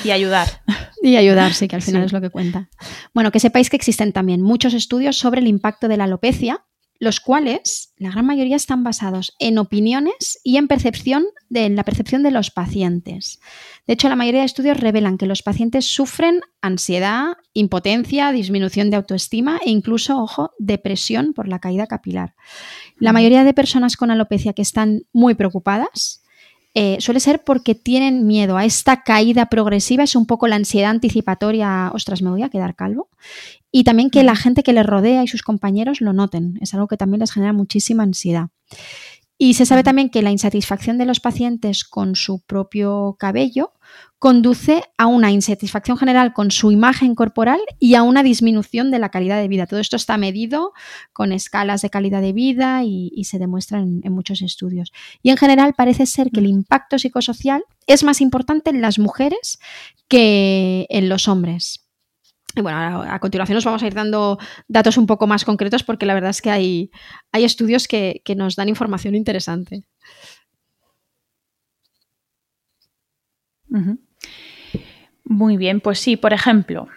y 0.03 0.11
ayudar. 0.11 0.47
Y 1.05 1.17
ayudar, 1.17 1.53
sí, 1.53 1.67
que 1.67 1.75
al 1.75 1.81
final 1.81 2.03
es 2.03 2.13
lo 2.13 2.21
que 2.21 2.29
cuenta. 2.29 2.69
Bueno, 3.13 3.29
que 3.29 3.41
sepáis 3.41 3.69
que 3.69 3.75
existen 3.75 4.13
también 4.13 4.41
muchos 4.41 4.73
estudios 4.73 5.17
sobre 5.17 5.41
el 5.41 5.47
impacto 5.47 5.89
de 5.89 5.97
la 5.97 6.05
alopecia 6.05 6.63
los 7.03 7.19
cuales 7.19 7.93
la 7.97 8.11
gran 8.11 8.25
mayoría 8.25 8.55
están 8.55 8.83
basados 8.83 9.35
en 9.39 9.57
opiniones 9.57 10.39
y 10.43 10.57
en 10.57 10.67
percepción 10.67 11.25
de 11.49 11.69
la 11.69 11.83
percepción 11.83 12.23
de 12.23 12.31
los 12.31 12.49
pacientes. 12.49 13.39
De 13.85 13.93
hecho, 13.93 14.09
la 14.09 14.15
mayoría 14.15 14.41
de 14.41 14.45
estudios 14.45 14.79
revelan 14.79 15.17
que 15.17 15.25
los 15.25 15.43
pacientes 15.43 15.85
sufren 15.85 16.41
ansiedad, 16.61 17.37
impotencia, 17.53 18.31
disminución 18.31 18.89
de 18.89 18.97
autoestima 18.97 19.59
e 19.63 19.69
incluso, 19.69 20.21
ojo, 20.21 20.51
depresión 20.57 21.33
por 21.33 21.47
la 21.47 21.59
caída 21.59 21.87
capilar. 21.87 22.35
La 22.97 23.13
mayoría 23.13 23.43
de 23.43 23.53
personas 23.53 23.97
con 23.97 24.09
alopecia 24.09 24.53
que 24.53 24.61
están 24.61 25.03
muy 25.11 25.35
preocupadas 25.35 26.23
eh, 26.75 26.97
suele 26.99 27.19
ser 27.19 27.43
porque 27.43 27.75
tienen 27.75 28.25
miedo 28.25 28.57
a 28.57 28.65
esta 28.65 29.03
caída 29.03 29.45
progresiva, 29.45 30.03
es 30.03 30.15
un 30.15 30.25
poco 30.25 30.47
la 30.47 30.55
ansiedad 30.55 30.89
anticipatoria, 30.89 31.91
ostras, 31.93 32.23
me 32.23 32.31
voy 32.31 32.41
a 32.41 32.49
quedar 32.49 32.75
calvo, 32.75 33.09
y 33.75 33.83
también 33.83 34.11
que 34.11 34.23
la 34.23 34.35
gente 34.35 34.61
que 34.61 34.71
les 34.71 34.85
rodea 34.85 35.23
y 35.23 35.27
sus 35.27 35.41
compañeros 35.41 35.99
lo 35.99 36.13
noten, 36.13 36.59
es 36.61 36.75
algo 36.75 36.87
que 36.87 36.95
también 36.95 37.21
les 37.21 37.31
genera 37.31 37.53
muchísima 37.53 38.03
ansiedad. 38.03 38.49
Y 39.39 39.55
se 39.55 39.65
sabe 39.65 39.83
también 39.83 40.09
que 40.09 40.21
la 40.21 40.29
insatisfacción 40.29 40.99
de 40.99 41.05
los 41.05 41.19
pacientes 41.19 41.83
con 41.83 42.15
su 42.15 42.39
propio 42.45 43.17
cabello 43.19 43.73
conduce 44.19 44.83
a 44.97 45.07
una 45.07 45.31
insatisfacción 45.31 45.97
general 45.97 46.33
con 46.33 46.51
su 46.51 46.71
imagen 46.71 47.15
corporal 47.15 47.59
y 47.79 47.95
a 47.95 48.03
una 48.03 48.21
disminución 48.21 48.91
de 48.91 48.99
la 48.99 49.09
calidad 49.09 49.41
de 49.41 49.47
vida. 49.47 49.65
Todo 49.65 49.79
esto 49.79 49.95
está 49.95 50.17
medido 50.17 50.71
con 51.11 51.31
escalas 51.31 51.81
de 51.81 51.89
calidad 51.89 52.21
de 52.21 52.31
vida 52.31 52.83
y, 52.85 53.23
se 53.23 53.39
demuestra 53.39 53.79
en, 53.79 54.01
muchos 54.13 54.43
estudios. 54.43 54.93
Y 55.23 55.31
en 55.31 55.37
general 55.37 55.73
parece 55.73 56.05
ser 56.05 56.29
que 56.29 56.39
el 56.39 56.47
impacto 56.47 56.99
psicosocial 56.99 57.65
es 57.87 58.03
más 58.03 58.21
importante 58.21 58.69
en 58.69 58.81
las 58.81 58.99
mujeres 58.99 59.59
que 60.07 60.85
en 60.89 61.09
los 61.09 61.27
hombres. 61.27 61.82
Bueno, 62.61 63.01
a, 63.01 63.19
continuación 63.19 63.55
nos 63.55 63.65
vamos 63.65 63.81
a 63.81 63.87
ir 63.87 63.95
dando 63.95 64.37
datos 64.67 64.97
un 64.97 65.07
poco 65.07 65.25
más 65.25 65.43
concretos 65.43 65.83
porque 65.83 66.05
la 66.05 66.13
verdad 66.13 66.29
es 66.29 66.41
que 66.41 66.51
hay, 66.51 66.91
hay 67.31 67.43
estudios 67.45 67.87
que, 67.87 68.21
nos 68.35 68.55
dan 68.55 68.69
información 68.69 69.15
interesante. 69.15 69.85
Muy 75.23 75.57
bien, 75.57 75.81
pues 75.81 75.97
sí, 75.99 76.15
por 76.15 76.31
ejemplo, 76.31 76.89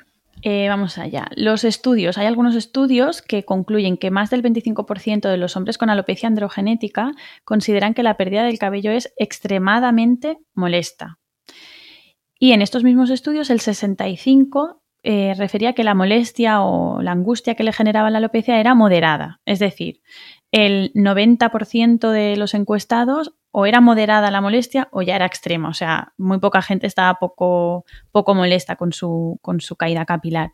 eh, 0.43 0.69
vamos 0.69 0.99
allá. 0.99 1.29
Los 1.37 1.65
estudios, 1.65 2.19
hay 2.19 2.27
algunos 2.27 2.55
estudios 2.55 3.23
que 3.23 3.45
concluyen 3.45 3.97
que 3.97 4.11
más 4.11 4.29
del 4.29 4.43
25% 4.43 5.31
de 5.31 5.39
los 5.39 5.57
hombres 5.57 5.79
con 5.79 5.89
alopecia 5.89 6.29
androgenética 6.29 7.13
consideran 7.45 7.95
que 7.95 8.03
la 8.03 8.19
pérdida 8.19 8.45
del 8.45 8.59
cabello 8.59 8.91
es 8.91 9.15
extremadamente 9.17 10.37
molesta. 10.55 11.19
Y 12.39 12.53
en 12.53 12.61
estos 12.61 12.85
mismos 12.85 13.09
estudios, 13.09 13.49
el 13.49 13.61
65% 13.61 14.81
eh, 15.09 15.35
refería 15.35 15.73
que 15.73 15.85
la 15.85 15.95
molestia 15.95 16.63
o 16.63 17.01
la 17.01 17.13
angustia 17.13 17.55
que 17.55 17.63
le 17.63 17.73
generaba 17.73 18.11
la 18.11 18.19
alopecia 18.19 18.59
era 18.59 18.75
moderada. 18.75 19.41
Es 19.45 19.61
decir, 19.61 20.03
el 20.51 20.93
90% 20.95 22.11
de 22.11 22.37
los 22.37 22.55
encuestados 22.55 23.33
o 23.53 23.67
era 23.67 23.81
moderada 23.81 24.33
la 24.33 24.41
molestia 24.41 24.89
o 24.91 25.03
ya 25.03 25.15
era 25.15 25.27
extrema. 25.27 25.69
O 25.69 25.75
sea, 25.75 26.13
muy 26.19 26.41
poca 26.41 26.61
gente 26.61 26.89
estaba 26.89 27.21
poco, 27.21 27.85
poco 28.11 28.35
molesta 28.35 28.75
con 28.75 28.93
su, 28.93 29.39
con 29.43 29.61
su 29.61 29.77
caída 29.77 30.05
capilar. 30.07 30.51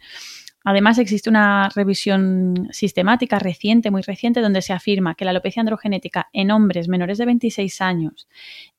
Además, 0.65 0.99
existe 0.99 1.31
una 1.31 1.71
revisión 1.75 2.69
sistemática 2.73 3.39
reciente, 3.39 3.91
muy 3.91 4.03
reciente, 4.03 4.43
donde 4.43 4.61
se 4.61 4.75
afirma 4.75 5.15
que 5.15 5.25
la 5.25 5.31
alopecia 5.31 5.61
androgenética 5.61 6.29
en 6.35 6.51
hombres 6.51 6.89
menores 6.89 7.17
de 7.17 7.25
26 7.25 7.81
años 7.81 8.29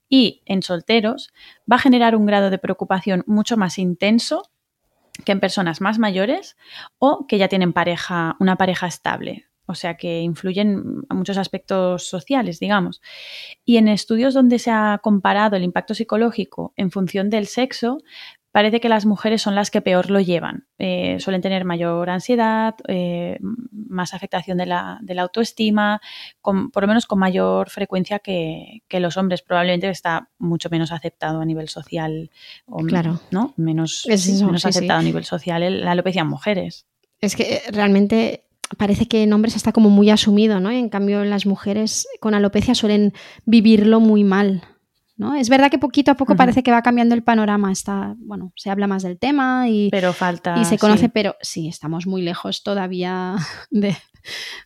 y 0.07 0.43
en 0.45 0.61
solteros 0.61 1.33
va 1.69 1.77
a 1.77 1.79
generar 1.79 2.15
un 2.15 2.27
grado 2.27 2.51
de 2.51 2.59
preocupación 2.59 3.23
mucho 3.25 3.57
más 3.57 3.79
intenso 3.79 4.51
que 5.25 5.31
en 5.31 5.39
personas 5.39 5.81
más 5.81 5.99
mayores 5.99 6.57
o 6.99 7.25
que 7.27 7.37
ya 7.37 7.47
tienen 7.47 7.73
pareja, 7.73 8.35
una 8.39 8.55
pareja 8.55 8.87
estable. 8.87 9.45
O 9.65 9.75
sea 9.75 9.95
que 9.95 10.21
influyen 10.21 11.05
a 11.07 11.13
muchos 11.13 11.37
aspectos 11.37 12.07
sociales, 12.07 12.59
digamos. 12.59 13.01
Y 13.63 13.77
en 13.77 13.87
estudios 13.87 14.33
donde 14.33 14.59
se 14.59 14.71
ha 14.71 14.99
comparado 15.01 15.55
el 15.55 15.63
impacto 15.63 15.93
psicológico 15.93 16.73
en 16.75 16.91
función 16.91 17.29
del 17.29 17.47
sexo, 17.47 17.99
parece 18.53 18.79
que 18.79 18.87
las 18.87 19.07
mujeres 19.07 19.41
son 19.41 19.55
las 19.55 19.71
que 19.71 19.81
peor 19.81 20.11
lo 20.11 20.21
llevan. 20.21 20.67
Eh, 20.77 21.17
suelen 21.19 21.41
tener 21.41 21.65
mayor 21.65 22.11
ansiedad, 22.11 22.75
eh, 22.87 23.39
más 23.41 24.13
afectación 24.13 24.59
de 24.59 24.67
la, 24.67 25.01
autoestima, 25.17 25.99
por 26.41 26.83
lo 26.83 26.87
menos 26.87 27.07
con 27.07 27.17
mayor 27.17 27.71
frecuencia 27.71 28.19
que, 28.19 28.83
los 28.91 29.17
hombres. 29.17 29.41
Probablemente 29.41 29.89
está 29.89 30.29
mucho 30.37 30.69
menos 30.69 30.91
aceptado 30.91 31.41
a 31.41 31.45
nivel 31.45 31.67
social. 31.67 32.29
claro. 32.87 33.19
¿no? 33.31 33.55
Menos, 33.57 34.05
menos 34.07 34.65
aceptado 34.67 34.99
a 34.99 35.03
nivel 35.03 35.25
social 35.25 35.83
la 35.83 35.91
alopecia 35.91 36.21
en 36.21 36.27
mujeres. 36.27 36.85
Es 37.19 37.35
que 37.35 37.55
eh, 37.55 37.61
realmente 37.71 38.43
parece 38.77 39.07
que 39.07 39.23
en 39.23 39.33
hombres 39.33 39.55
está 39.55 39.71
como 39.71 39.89
muy 39.89 40.11
asumido, 40.11 40.59
¿no? 40.59 40.69
En 40.69 40.89
cambio, 40.89 41.23
las 41.25 41.47
mujeres 41.47 42.07
con 42.19 42.35
alopecia 42.35 42.75
suelen 42.75 43.13
vivirlo 43.45 43.99
muy 43.99 44.23
mal. 44.23 44.61
¿No? 45.15 45.35
Es 45.35 45.49
verdad 45.49 45.69
que 45.69 45.77
poquito 45.77 46.11
a 46.11 46.15
poco 46.15 46.35
parece 46.35 46.63
que 46.63 46.71
va 46.71 46.81
cambiando 46.81 47.15
el 47.15 47.23
panorama. 47.23 47.71
Está, 47.71 48.15
bueno, 48.17 48.51
se 48.55 48.69
habla 48.69 48.87
más 48.87 49.03
del 49.03 49.17
tema 49.17 49.69
y, 49.69 49.89
pero 49.89 50.13
falta, 50.13 50.57
y 50.59 50.65
se 50.65 50.77
conoce, 50.77 51.09
pero 51.09 51.35
sí, 51.41 51.67
estamos 51.67 52.07
muy 52.07 52.21
lejos 52.21 52.63
todavía 52.63 53.35
de, 53.71 53.95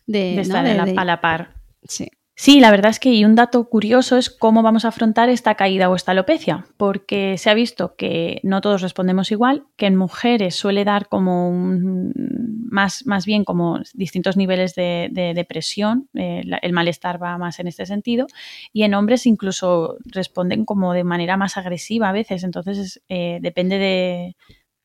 de, 0.06 0.40
estar 0.40 0.66
a 0.66 1.04
la 1.04 1.20
par. 1.20 1.54
Sí. 1.84 2.08
Sí, 2.40 2.60
la 2.60 2.70
verdad 2.70 2.92
es 2.92 3.00
que 3.00 3.12
y 3.12 3.24
un 3.24 3.34
dato 3.34 3.68
curioso 3.68 4.16
es 4.16 4.30
cómo 4.30 4.62
vamos 4.62 4.84
a 4.84 4.88
afrontar 4.88 5.28
esta 5.28 5.56
caída 5.56 5.90
o 5.90 5.96
esta 5.96 6.12
alopecia, 6.12 6.66
porque 6.76 7.36
se 7.36 7.50
ha 7.50 7.54
visto 7.54 7.96
que 7.96 8.38
no 8.44 8.60
todos 8.60 8.80
respondemos 8.80 9.32
igual, 9.32 9.64
que 9.74 9.86
en 9.86 9.96
mujeres 9.96 10.54
suele 10.54 10.84
dar 10.84 11.08
como 11.08 11.50
más, 11.52 13.04
más 13.06 13.26
bien 13.26 13.42
como 13.42 13.80
distintos 13.92 14.36
niveles 14.36 14.76
de, 14.76 15.10
depresión, 15.34 16.08
eh, 16.14 16.44
el 16.62 16.72
malestar 16.72 17.20
va 17.20 17.38
más 17.38 17.58
en 17.58 17.66
este 17.66 17.86
sentido, 17.86 18.28
y 18.72 18.84
en 18.84 18.94
hombres 18.94 19.26
incluso 19.26 19.96
responden 20.04 20.64
como 20.64 20.92
de 20.92 21.02
manera 21.02 21.36
más 21.36 21.56
agresiva 21.56 22.08
a 22.08 22.12
veces, 22.12 22.44
entonces 22.44 23.02
eh, 23.08 23.40
depende 23.42 24.36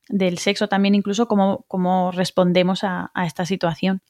del 0.08 0.38
sexo 0.38 0.66
también 0.66 0.96
incluso 0.96 1.28
cómo, 1.28 1.64
cómo 1.68 2.10
respondemos 2.10 2.82
a 2.82 3.12
esta 3.24 3.46
situación. 3.46 4.02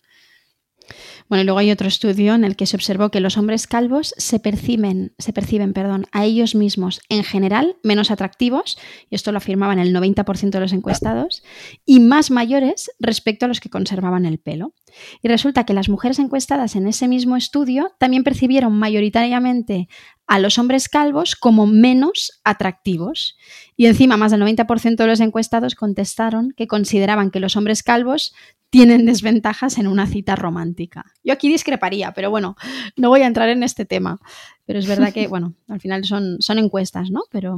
Bueno, 1.29 1.43
y 1.43 1.45
luego 1.45 1.59
hay 1.59 1.71
otro 1.71 1.89
estudio 1.89 2.35
en 2.35 2.45
el 2.45 2.55
que 2.55 2.67
se 2.67 2.77
observó 2.77 3.11
que 3.11 3.21
los 3.21 3.39
hombres 3.39 3.67
calvos 3.67 4.15
se 4.19 4.41
perciben, 4.41 5.15
se 5.19 5.33
perciben 5.33 5.73
perdón, 5.73 6.07
a 6.13 6.25
ellos 6.25 6.55
mismos 6.55 7.01
en 7.09 7.25
general 7.25 7.77
menos 7.83 8.11
atractivos, 8.11 8.79
y 9.11 9.15
esto 9.15 9.33
lo 9.33 9.39
afirmaban 9.39 9.79
el 9.79 9.95
90% 9.95 10.51
de 10.51 10.61
los 10.61 10.73
encuestados, 10.73 11.43
y 11.87 12.01
más 12.01 12.31
mayores 12.31 12.91
respecto 12.99 13.47
a 13.47 13.49
los 13.49 13.61
que 13.61 13.71
conservaban 13.71 14.27
el 14.27 14.39
pelo. 14.39 14.75
Y 15.23 15.29
resulta 15.29 15.65
que 15.65 15.75
las 15.75 15.89
mujeres 15.89 16.19
encuestadas 16.19 16.77
en 16.77 16.87
ese 16.87 17.09
mismo 17.09 17.37
estudio 17.37 17.93
también 17.99 18.25
percibieron 18.25 18.73
mayoritariamente 18.79 19.89
a 20.27 20.39
los 20.39 20.59
hombres 20.59 20.89
calvos 20.89 21.37
como 21.37 21.67
menos 21.67 22.41
atractivos. 22.45 23.37
Y 23.77 23.87
encima, 23.87 24.17
más 24.17 24.33
del 24.33 24.43
90% 24.43 24.97
de 24.97 25.07
los 25.07 25.21
encuestados 25.21 25.75
contestaron 25.75 26.53
que 26.57 26.67
consideraban 26.67 27.31
que 27.31 27.41
los 27.41 27.57
hombres 27.57 27.83
calvos 27.83 28.35
tienen 28.71 29.07
desventajas 29.07 29.79
en 29.79 29.87
una 29.87 30.07
cita 30.07 30.35
romántica. 30.35 31.05
Yo 31.23 31.33
aquí 31.33 31.49
discreparía, 31.49 32.13
pero 32.13 32.31
bueno, 32.31 32.57
no 32.97 33.09
voy 33.09 33.21
a 33.21 33.27
entrar 33.27 33.49
en 33.49 33.63
este 33.63 33.85
tema. 33.85 34.19
Pero 34.67 34.79
es 34.79 34.89
verdad 34.89 35.13
que, 35.13 35.27
bueno, 35.29 35.55
al 35.69 35.81
final 35.81 36.05
son, 36.05 36.39
son 36.41 36.59
encuestas, 36.59 37.11
¿no? 37.11 37.23
Pero 37.31 37.57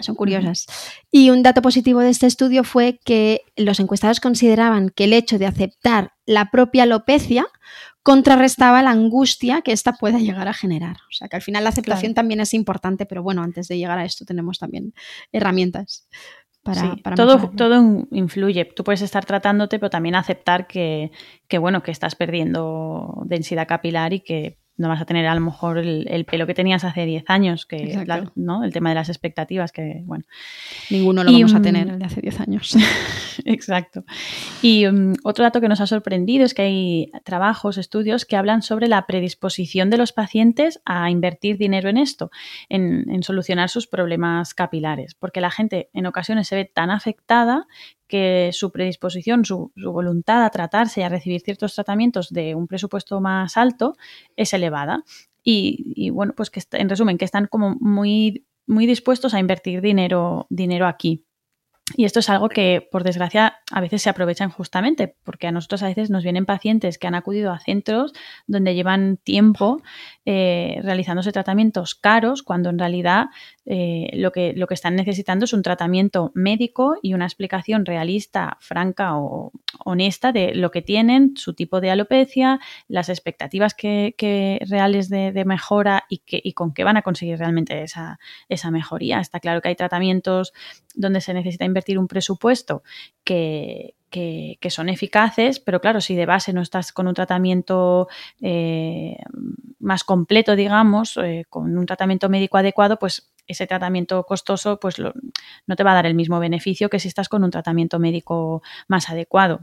son 0.00 0.14
curiosas. 0.14 0.66
Y 1.10 1.30
un 1.30 1.42
dato 1.42 1.62
positivo 1.62 2.00
de 2.00 2.10
este 2.10 2.26
estudio 2.26 2.64
fue 2.64 3.00
que 3.04 3.42
los 3.56 3.80
encuestados 3.80 4.20
consideraban 4.20 4.90
que 4.90 5.04
el 5.04 5.12
hecho 5.12 5.38
de 5.38 5.46
aceptar 5.46 6.12
la 6.26 6.50
propia 6.50 6.84
alopecia 6.84 7.46
contrarrestaba 8.02 8.82
la 8.82 8.90
angustia 8.90 9.62
que 9.62 9.72
ésta 9.72 9.94
pueda 9.94 10.18
llegar 10.18 10.48
a 10.48 10.54
generar. 10.54 10.96
O 11.10 11.12
sea 11.12 11.28
que 11.28 11.36
al 11.36 11.42
final 11.42 11.64
la 11.64 11.70
aceptación 11.70 12.14
también 12.14 12.40
es 12.40 12.54
importante, 12.54 13.06
pero 13.06 13.22
bueno, 13.22 13.42
antes 13.42 13.68
de 13.68 13.78
llegar 13.78 13.98
a 13.98 14.04
esto 14.04 14.24
tenemos 14.24 14.58
también 14.58 14.94
herramientas 15.32 16.06
todo, 17.14 17.50
todo 17.50 18.06
influye. 18.10 18.64
Tú 18.64 18.84
puedes 18.84 19.02
estar 19.02 19.24
tratándote, 19.24 19.78
pero 19.78 19.90
también 19.90 20.14
aceptar 20.14 20.66
que, 20.66 21.10
que, 21.48 21.58
bueno, 21.58 21.82
que 21.82 21.90
estás 21.90 22.14
perdiendo 22.14 23.22
densidad 23.26 23.68
capilar 23.68 24.12
y 24.12 24.20
que 24.20 24.58
no 24.76 24.88
vas 24.88 25.00
a 25.00 25.04
tener 25.04 25.26
a 25.26 25.34
lo 25.34 25.40
mejor 25.40 25.78
el, 25.78 26.24
pelo 26.26 26.46
que 26.46 26.54
tenías 26.54 26.84
hace 26.84 27.06
10 27.06 27.24
años, 27.28 27.66
que 27.66 28.04
¿no? 28.34 28.64
el 28.64 28.72
tema 28.72 28.90
de 28.90 28.94
las 28.94 29.08
expectativas, 29.08 29.72
que 29.72 30.02
bueno. 30.04 30.24
Ninguno 30.90 31.24
lo 31.24 31.32
vamos 31.32 31.54
a 31.54 31.62
tener 31.62 31.88
el 31.88 31.98
de 31.98 32.04
hace 32.04 32.20
10 32.20 32.40
años. 32.40 32.76
Exacto. 33.44 34.04
Y 34.62 34.86
um, 34.86 35.14
otro 35.24 35.44
dato 35.44 35.60
que 35.60 35.68
nos 35.68 35.80
ha 35.80 35.86
sorprendido 35.86 36.44
es 36.44 36.54
que 36.54 36.62
hay 36.62 37.12
trabajos, 37.24 37.78
estudios 37.78 38.24
que 38.24 38.36
hablan 38.36 38.62
sobre 38.62 38.88
la 38.88 39.06
predisposición 39.06 39.90
de 39.90 39.96
los 39.96 40.12
pacientes 40.12 40.80
a 40.84 41.10
invertir 41.10 41.58
dinero 41.58 41.88
en 41.88 41.96
esto, 41.96 42.30
en, 42.68 43.08
en 43.10 43.22
solucionar 43.22 43.68
sus 43.68 43.86
problemas 43.86 44.54
capilares, 44.54 45.14
porque 45.14 45.40
la 45.40 45.50
gente 45.50 45.90
en 45.92 46.06
ocasiones 46.06 46.48
se 46.48 46.56
ve 46.56 46.64
tan 46.64 46.90
afectada 46.90 47.66
que 48.06 48.50
su 48.52 48.70
predisposición, 48.70 49.44
su, 49.44 49.72
voluntad 49.76 50.44
a 50.44 50.50
tratarse 50.50 51.00
y 51.00 51.04
a 51.04 51.08
recibir 51.08 51.40
ciertos 51.40 51.74
tratamientos 51.74 52.30
de 52.30 52.54
un 52.54 52.66
presupuesto 52.66 53.20
más 53.20 53.56
alto 53.56 53.96
es 54.36 54.52
elevada. 54.54 55.04
Y, 55.42 56.10
bueno, 56.10 56.32
pues 56.36 56.50
que 56.50 56.60
en 56.72 56.88
resumen, 56.88 57.18
que 57.18 57.24
están 57.24 57.46
como 57.46 57.76
muy, 57.80 58.46
muy 58.66 58.86
dispuestos 58.86 59.32
a 59.34 59.38
invertir 59.38 59.80
dinero, 59.80 60.46
dinero 60.50 60.86
aquí. 60.86 61.25
Y 61.94 62.04
esto 62.04 62.18
es 62.18 62.28
algo 62.28 62.48
que, 62.48 62.86
por 62.90 63.04
desgracia, 63.04 63.60
a 63.70 63.80
veces 63.80 64.02
se 64.02 64.10
aprovecha 64.10 64.42
injustamente, 64.42 65.14
porque 65.22 65.46
a 65.46 65.52
nosotros 65.52 65.84
a 65.84 65.86
veces 65.86 66.10
nos 66.10 66.24
vienen 66.24 66.44
pacientes 66.44 66.98
que 66.98 67.06
han 67.06 67.14
acudido 67.14 67.52
a 67.52 67.60
centros 67.60 68.12
donde 68.48 68.74
llevan 68.74 69.18
tiempo 69.18 69.82
eh, 70.24 70.80
realizándose 70.82 71.30
tratamientos 71.30 71.94
caros, 71.94 72.42
cuando 72.42 72.70
en 72.70 72.80
realidad 72.80 73.26
eh, 73.66 74.10
lo, 74.14 74.32
que, 74.32 74.52
lo 74.56 74.66
que 74.66 74.74
están 74.74 74.96
necesitando 74.96 75.44
es 75.44 75.52
un 75.52 75.62
tratamiento 75.62 76.32
médico 76.34 76.96
y 77.02 77.14
una 77.14 77.24
explicación 77.24 77.86
realista, 77.86 78.56
franca 78.60 79.16
o 79.16 79.52
honesta 79.84 80.32
de 80.32 80.56
lo 80.56 80.72
que 80.72 80.82
tienen, 80.82 81.36
su 81.36 81.54
tipo 81.54 81.80
de 81.80 81.90
alopecia, 81.92 82.58
las 82.88 83.08
expectativas 83.08 83.74
que, 83.74 84.58
reales 84.68 85.08
de, 85.08 85.44
mejora 85.44 86.04
y, 86.08 86.18
que, 86.18 86.40
y 86.42 86.52
con 86.52 86.74
qué 86.74 86.82
van 86.82 86.96
a 86.96 87.02
conseguir 87.02 87.38
realmente 87.38 87.80
esa, 87.84 88.18
esa 88.48 88.72
mejoría. 88.72 89.20
Está 89.20 89.38
claro 89.38 89.60
que 89.62 89.68
hay 89.68 89.76
tratamientos 89.76 90.52
donde 90.96 91.20
se 91.20 91.34
necesita 91.34 91.64
invertir 91.76 91.98
un 91.98 92.08
presupuesto 92.08 92.82
que, 93.22 93.94
son 94.70 94.88
eficaces, 94.88 95.60
pero 95.60 95.80
claro, 95.80 96.00
si 96.00 96.14
de 96.14 96.26
base 96.26 96.52
no 96.52 96.62
estás 96.62 96.92
con 96.92 97.06
un 97.06 97.14
tratamiento 97.14 98.08
eh, 98.40 99.16
más 99.78 100.04
completo, 100.04 100.56
digamos, 100.56 101.18
eh, 101.18 101.44
con 101.50 101.76
un 101.76 101.86
tratamiento 101.86 102.28
médico 102.28 102.56
adecuado, 102.56 102.98
pues 102.98 103.30
ese 103.46 103.66
tratamiento 103.66 104.24
costoso 104.24 104.80
pues 104.80 104.96
no 104.98 105.76
te 105.76 105.84
va 105.84 105.92
a 105.92 105.94
dar 105.94 106.06
el 106.06 106.14
mismo 106.14 106.40
beneficio 106.40 106.88
que 106.88 106.98
si 106.98 107.08
estás 107.08 107.28
con 107.28 107.44
un 107.44 107.50
tratamiento 107.50 107.98
médico 107.98 108.62
más 108.88 109.08
adecuado. 109.08 109.60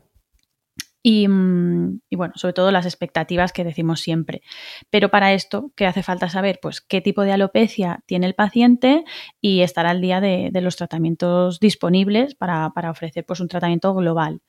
Mm, 1.03 1.97
y, 2.09 2.15
bueno, 2.15 2.33
sobre 2.35 2.53
todo 2.53 2.71
las 2.71 2.85
expectativas 2.85 3.51
que 3.51 3.63
decimos 3.63 3.99
siempre. 3.99 4.41
Pero 4.89 5.09
para 5.09 5.33
esto, 5.33 5.71
¿qué 5.75 5.85
hace 5.85 6.01
falta 6.01 6.29
saber? 6.29 6.59
Pues 6.61 6.81
qué 6.81 7.01
tipo 7.01 7.23
de 7.23 7.33
alopecia 7.33 8.03
tiene 8.05 8.25
el 8.25 8.35
paciente 8.35 9.03
y 9.41 9.61
estar 9.61 9.85
al 9.85 10.01
día 10.01 10.21
de, 10.21 10.51
los 10.61 10.77
tratamientos 10.77 11.59
disponibles 11.59 12.35
para, 12.35 12.71
ofrecer 12.89 13.25
pues, 13.25 13.41
un 13.41 13.49
tratamiento 13.49 13.93
global. 13.93 14.41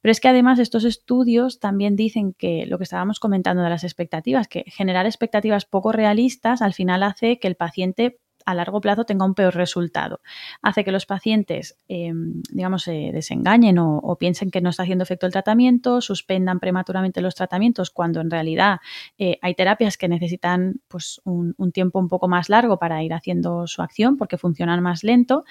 Pero 0.00 0.10
es 0.10 0.20
que 0.20 0.28
además 0.28 0.58
estos 0.58 0.84
estudios 0.84 1.60
también 1.60 1.94
dicen 1.94 2.34
que 2.36 2.66
lo 2.66 2.78
que 2.78 2.84
estábamos 2.84 3.20
comentando 3.20 3.62
de 3.62 3.70
las 3.70 3.84
expectativas, 3.84 4.48
que 4.48 4.64
generar 4.66 5.06
expectativas 5.06 5.66
poco 5.66 5.92
realistas 5.92 6.62
al 6.62 6.74
final 6.74 7.04
hace 7.04 7.38
que 7.38 7.46
el 7.46 7.54
paciente 7.54 8.18
a 8.46 8.54
largo 8.54 8.80
plazo 8.80 9.04
tenga 9.04 9.26
un 9.26 9.34
peor 9.34 9.54
resultado. 9.54 10.20
Hace 10.62 10.84
que 10.84 10.92
los 10.92 11.04
pacientes, 11.04 11.76
em, 11.88 12.42
digamos, 12.50 12.84
se 12.84 13.10
desengañen 13.12 13.78
o, 13.78 14.16
piensen 14.18 14.50
que 14.50 14.60
no 14.60 14.70
está 14.70 14.84
haciendo 14.84 15.02
efecto 15.02 15.26
el 15.26 15.32
tratamiento, 15.32 16.00
suspendan 16.00 16.60
prematuramente 16.60 17.20
los 17.20 17.34
tratamientos 17.34 17.90
cuando 17.90 18.20
en 18.20 18.30
realidad 18.30 18.78
eh, 19.18 19.38
hay 19.42 19.54
terapias 19.54 19.98
que 19.98 20.08
necesitan 20.08 20.80
pues, 20.88 21.20
un, 21.24 21.54
tiempo 21.72 21.98
un 21.98 22.08
poco 22.08 22.28
más 22.28 22.48
largo 22.48 22.78
para 22.78 23.02
ir 23.02 23.12
haciendo 23.12 23.66
su 23.66 23.82
acción 23.82 24.16
porque 24.16 24.38
funcionan 24.38 24.82
más 24.82 25.02
lento 25.02 25.44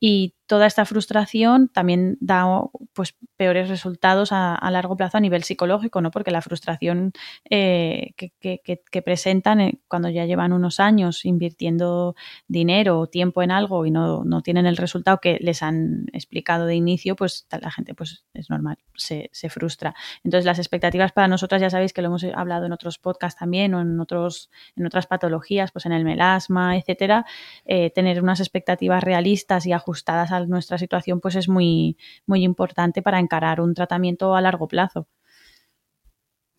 y 0.00 0.34
toda 0.46 0.66
esta 0.66 0.86
frustración 0.86 1.68
también 1.68 2.16
da 2.20 2.46
pues, 2.94 3.14
peores 3.36 3.68
resultados 3.68 4.30
a, 4.32 4.58
largo 4.70 4.96
plazo 4.96 5.18
a 5.18 5.20
nivel 5.20 5.44
psicológico, 5.44 6.00
¿no? 6.00 6.10
porque 6.10 6.30
la 6.30 6.40
frustración 6.40 7.12
eh, 7.50 8.14
que, 8.16 9.02
presentan 9.02 9.60
eh, 9.60 9.78
cuando 9.88 10.08
ya 10.08 10.24
llevan 10.24 10.54
unos 10.54 10.80
años 10.80 11.24
invirtiendo 11.26 12.16
dinero 12.46 13.00
o 13.00 13.06
tiempo 13.06 13.42
en 13.42 13.50
algo 13.50 13.86
y 13.86 13.90
no, 13.90 14.24
tienen 14.42 14.66
el 14.66 14.76
resultado 14.76 15.18
que 15.18 15.38
les 15.40 15.62
han 15.62 16.06
explicado 16.12 16.66
de 16.66 16.74
inicio, 16.74 17.16
pues 17.16 17.46
la 17.50 17.70
gente 17.70 17.94
pues, 17.94 18.24
es 18.34 18.50
normal, 18.50 18.78
se, 18.94 19.30
frustra. 19.48 19.94
Entonces 20.24 20.44
las 20.44 20.58
expectativas 20.58 21.12
para 21.12 21.28
nosotras 21.28 21.60
ya 21.60 21.70
sabéis 21.70 21.92
que 21.92 22.02
lo 22.02 22.08
hemos 22.08 22.24
hablado 22.24 22.66
en 22.66 22.72
otros 22.72 22.98
podcasts 22.98 23.38
también 23.38 23.74
o 23.74 23.80
en, 23.80 23.98
otros, 24.00 24.50
en 24.76 24.86
otras 24.86 25.06
patologías, 25.06 25.72
pues 25.72 25.86
en 25.86 25.92
el 25.92 26.04
melasma, 26.04 26.76
etcétera, 26.76 27.24
eh, 27.64 27.90
tener 27.90 28.22
unas 28.22 28.40
expectativas 28.40 29.02
realistas 29.02 29.66
y 29.66 29.72
ajustadas 29.72 30.32
a 30.32 30.44
nuestra 30.46 30.78
situación, 30.78 31.20
pues 31.20 31.34
es 31.36 31.48
muy, 31.48 31.96
muy 32.26 32.44
importante 32.44 33.02
para 33.02 33.18
encarar 33.18 33.60
un 33.60 33.74
tratamiento 33.74 34.34
a 34.34 34.40
largo 34.40 34.68
plazo. 34.68 35.08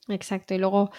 Exacto. 0.10 0.54
Y 0.54 0.58
luego, 0.58 0.92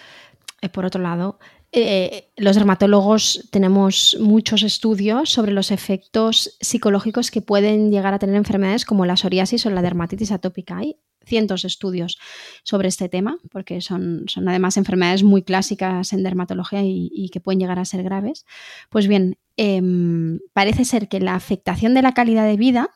eh, 0.62 0.68
por 0.68 0.84
otro 0.84 1.02
lado, 1.02 1.38
eh, 1.72 2.32
los 2.36 2.56
dermatólogos 2.56 3.48
tenemos 3.52 4.16
muchos 4.20 4.62
estudios 4.64 5.30
sobre 5.30 5.52
los 5.52 5.70
efectos 5.70 6.56
psicológicos 6.60 7.30
que 7.30 7.42
pueden 7.42 7.92
llegar 7.92 8.12
a 8.12 8.18
tener 8.18 8.34
enfermedades 8.34 8.84
como 8.84 9.06
la 9.06 9.16
psoriasis 9.16 9.66
o 9.66 9.70
la 9.70 9.82
dermatitis 9.82 10.32
atópica. 10.32 10.78
Hay 10.78 10.96
cientos 11.24 11.62
de 11.62 11.68
estudios 11.68 12.18
sobre 12.64 12.88
este 12.88 13.08
tema, 13.08 13.38
porque 13.52 13.80
son, 13.80 14.26
además 14.46 14.76
enfermedades 14.76 15.22
muy 15.22 15.42
clásicas 15.42 16.12
en 16.12 16.24
dermatología 16.24 16.82
y, 16.82 17.28
que 17.32 17.40
pueden 17.40 17.60
llegar 17.60 17.78
a 17.78 17.84
ser 17.84 18.02
graves. 18.02 18.46
Pues 18.88 19.06
bien, 19.06 19.38
em, 19.56 20.40
parece 20.52 20.84
ser 20.84 21.08
que 21.08 21.20
la 21.20 21.34
afectación 21.34 21.94
de 21.94 22.02
la 22.02 22.14
calidad 22.14 22.46
de 22.46 22.56
vida, 22.56 22.90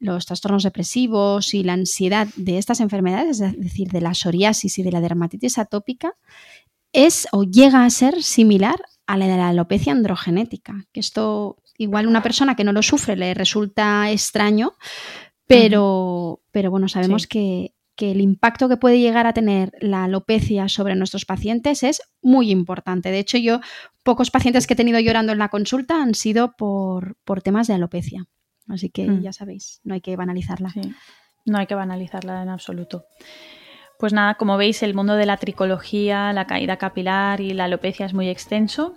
los 0.00 0.24
trastornos 0.24 0.62
depresivos 0.62 1.52
y 1.52 1.62
la 1.62 1.74
ansiedad 1.74 2.26
de 2.36 2.58
estas 2.58 2.80
enfermedades, 2.80 3.40
es 3.40 3.60
decir, 3.60 3.88
de 3.88 4.00
la 4.00 4.14
psoriasis 4.14 4.78
y 4.78 4.82
de 4.82 4.92
la 4.92 5.00
dermatitis 5.00 5.58
atópica, 5.58 6.14
es 6.92 7.28
o 7.32 7.44
llega 7.44 7.84
a 7.84 7.90
ser 7.90 8.22
similar 8.22 8.80
a 9.06 9.16
la 9.16 9.26
de 9.26 9.36
la 9.36 9.48
alopecia 9.48 9.92
androgenética, 9.92 10.86
que 10.92 11.00
esto 11.00 11.56
igual 11.78 12.06
una 12.06 12.22
persona 12.22 12.56
que 12.56 12.64
no 12.64 12.72
lo 12.72 12.82
sufre 12.82 13.16
le 13.16 13.32
resulta 13.34 14.10
extraño, 14.10 14.74
pero, 15.46 16.42
pero 16.52 16.70
bueno, 16.70 16.88
sabemos 16.88 17.26
que, 17.26 17.74
el 17.96 18.22
impacto 18.22 18.66
que 18.70 18.78
puede 18.78 18.98
llegar 18.98 19.26
a 19.26 19.34
tener 19.34 19.72
la 19.82 20.04
alopecia 20.04 20.70
sobre 20.70 20.94
nuestros 20.94 21.26
pacientes 21.26 21.82
es 21.82 22.00
muy 22.22 22.50
importante. 22.50 23.10
De 23.10 23.18
hecho, 23.18 23.36
yo, 23.36 23.60
pocos 24.02 24.30
pacientes 24.30 24.66
que 24.66 24.72
he 24.72 24.76
tenido 24.76 24.98
llorando 25.00 25.32
en 25.32 25.38
la 25.38 25.50
consulta 25.50 26.02
han 26.02 26.14
sido 26.14 26.56
por, 26.56 27.14
temas 27.44 27.66
de 27.66 27.74
alopecia. 27.74 28.26
Así 28.68 28.88
que 28.88 29.06
mm. 29.06 29.20
ya 29.20 29.34
sabéis, 29.34 29.82
no 29.84 29.92
hay 29.92 30.00
que 30.00 30.16
banalizarla. 30.16 30.72
No 31.44 31.58
hay 31.58 31.66
que 31.66 31.74
banalizarla 31.74 32.42
en 32.42 32.48
absoluto. 32.48 33.04
Pues 34.00 34.14
nada, 34.14 34.34
como 34.36 34.56
veis, 34.56 34.82
el 34.82 34.94
mundo 34.94 35.14
de 35.14 35.26
la 35.26 35.36
tricología, 35.36 36.32
la 36.32 36.46
caída 36.46 36.78
capilar 36.78 37.42
y 37.42 37.52
la 37.52 37.64
alopecia 37.64 38.06
es 38.06 38.14
muy 38.14 38.30
extenso, 38.30 38.94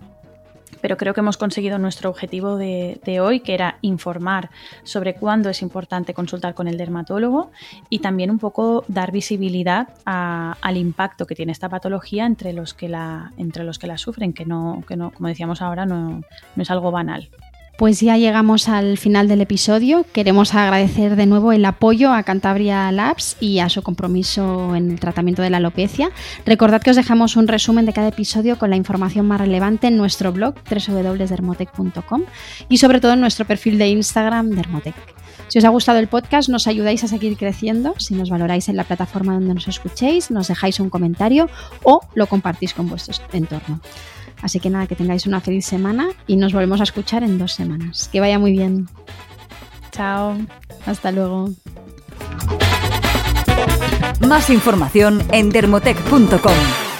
pero 0.79 0.95
creo 0.95 1.13
que 1.13 1.19
hemos 1.19 1.35
conseguido 1.35 1.77
nuestro 1.77 2.09
objetivo 2.09 2.55
de, 2.55 3.19
hoy, 3.21 3.41
que 3.41 3.53
era 3.53 3.79
informar 3.81 4.49
sobre 4.83 5.15
cuándo 5.15 5.49
es 5.49 5.61
importante 5.61 6.13
consultar 6.13 6.53
con 6.53 6.69
el 6.69 6.77
dermatólogo 6.77 7.51
y 7.89 7.99
también 7.99 8.31
un 8.31 8.39
poco 8.39 8.85
dar 8.87 9.11
visibilidad 9.11 9.89
al 10.05 10.77
impacto 10.77 11.25
que 11.25 11.35
tiene 11.35 11.51
esta 11.51 11.67
patología 11.67 12.25
entre 12.25 12.53
los 12.53 12.73
que 12.73 12.87
la, 12.87 13.33
entre 13.35 13.65
los 13.65 13.79
que 13.79 13.87
la 13.87 13.97
sufren, 13.97 14.31
que 14.31 14.45
no, 14.45 14.85
que 14.87 14.95
no 14.95 15.11
como 15.11 15.27
decíamos 15.27 15.61
ahora, 15.61 15.85
no, 15.85 16.21
no 16.55 16.63
es 16.63 16.71
algo 16.71 16.91
banal. 16.91 17.29
Pues 17.77 17.99
ya 17.99 18.17
llegamos 18.17 18.69
al 18.69 18.99
final 18.99 19.27
del 19.27 19.41
episodio. 19.41 20.05
Queremos 20.13 20.53
agradecer 20.53 21.15
de 21.15 21.25
nuevo 21.25 21.51
el 21.51 21.65
apoyo 21.65 22.13
a 22.13 22.21
Cantabria 22.21 22.91
Labs 22.91 23.35
y 23.39 23.59
a 23.59 23.69
su 23.69 23.81
compromiso 23.81 24.75
en 24.75 24.91
el 24.91 24.99
tratamiento 24.99 25.41
de 25.41 25.49
la 25.49 25.57
alopecia. 25.57 26.11
Recordad 26.45 26.83
que 26.83 26.91
os 26.91 26.95
dejamos 26.95 27.35
un 27.35 27.47
resumen 27.47 27.87
de 27.87 27.93
cada 27.93 28.09
episodio 28.09 28.59
con 28.59 28.69
la 28.69 28.75
información 28.75 29.27
más 29.27 29.41
relevante 29.41 29.87
en 29.87 29.97
nuestro 29.97 30.31
blog 30.31 30.53
www.dermotec.com 30.69 32.21
y 32.69 32.77
sobre 32.77 33.01
todo 33.01 33.13
en 33.13 33.21
nuestro 33.21 33.45
perfil 33.45 33.79
de 33.79 33.87
Instagram 33.87 34.51
Dermotec. 34.51 34.95
Si 35.47 35.57
os 35.57 35.65
ha 35.65 35.69
gustado 35.69 35.97
el 35.97 36.07
podcast, 36.07 36.49
nos 36.49 36.67
ayudáis 36.67 37.03
a 37.03 37.07
seguir 37.07 37.37
creciendo. 37.37 37.95
Si 37.97 38.13
nos 38.13 38.29
valoráis 38.29 38.69
en 38.69 38.75
la 38.75 38.83
plataforma 38.83 39.33
donde 39.33 39.53
nos 39.55 39.67
escuchéis, 39.67 40.29
nos 40.29 40.47
dejáis 40.47 40.79
un 40.79 40.91
comentario 40.91 41.49
o 41.83 42.01
lo 42.13 42.27
compartís 42.27 42.75
con 42.75 42.87
vuestro 42.87 43.15
entorno. 43.33 43.81
Así 44.43 44.59
que 44.59 44.69
nada, 44.69 44.85
que 44.87 44.95
tengáis 44.95 45.25
una 45.25 45.39
feliz 45.39 45.65
semana 45.65 46.09
y 46.27 46.35
nos 46.35 46.53
volvemos 46.53 46.81
a 46.81 46.83
escuchar 46.83 47.23
en 47.23 47.39
dos 47.39 47.53
semanas. 47.53 48.09
Que 48.11 48.19
vaya 48.19 48.37
muy 48.37 48.51
bien. 48.51 48.89
Chao. 49.91 50.37
Hasta 50.85 51.11
luego. 51.11 51.49
Más 54.19 54.49
información 54.49 55.23
en 55.31 55.49
dermotec.com. 55.49 56.92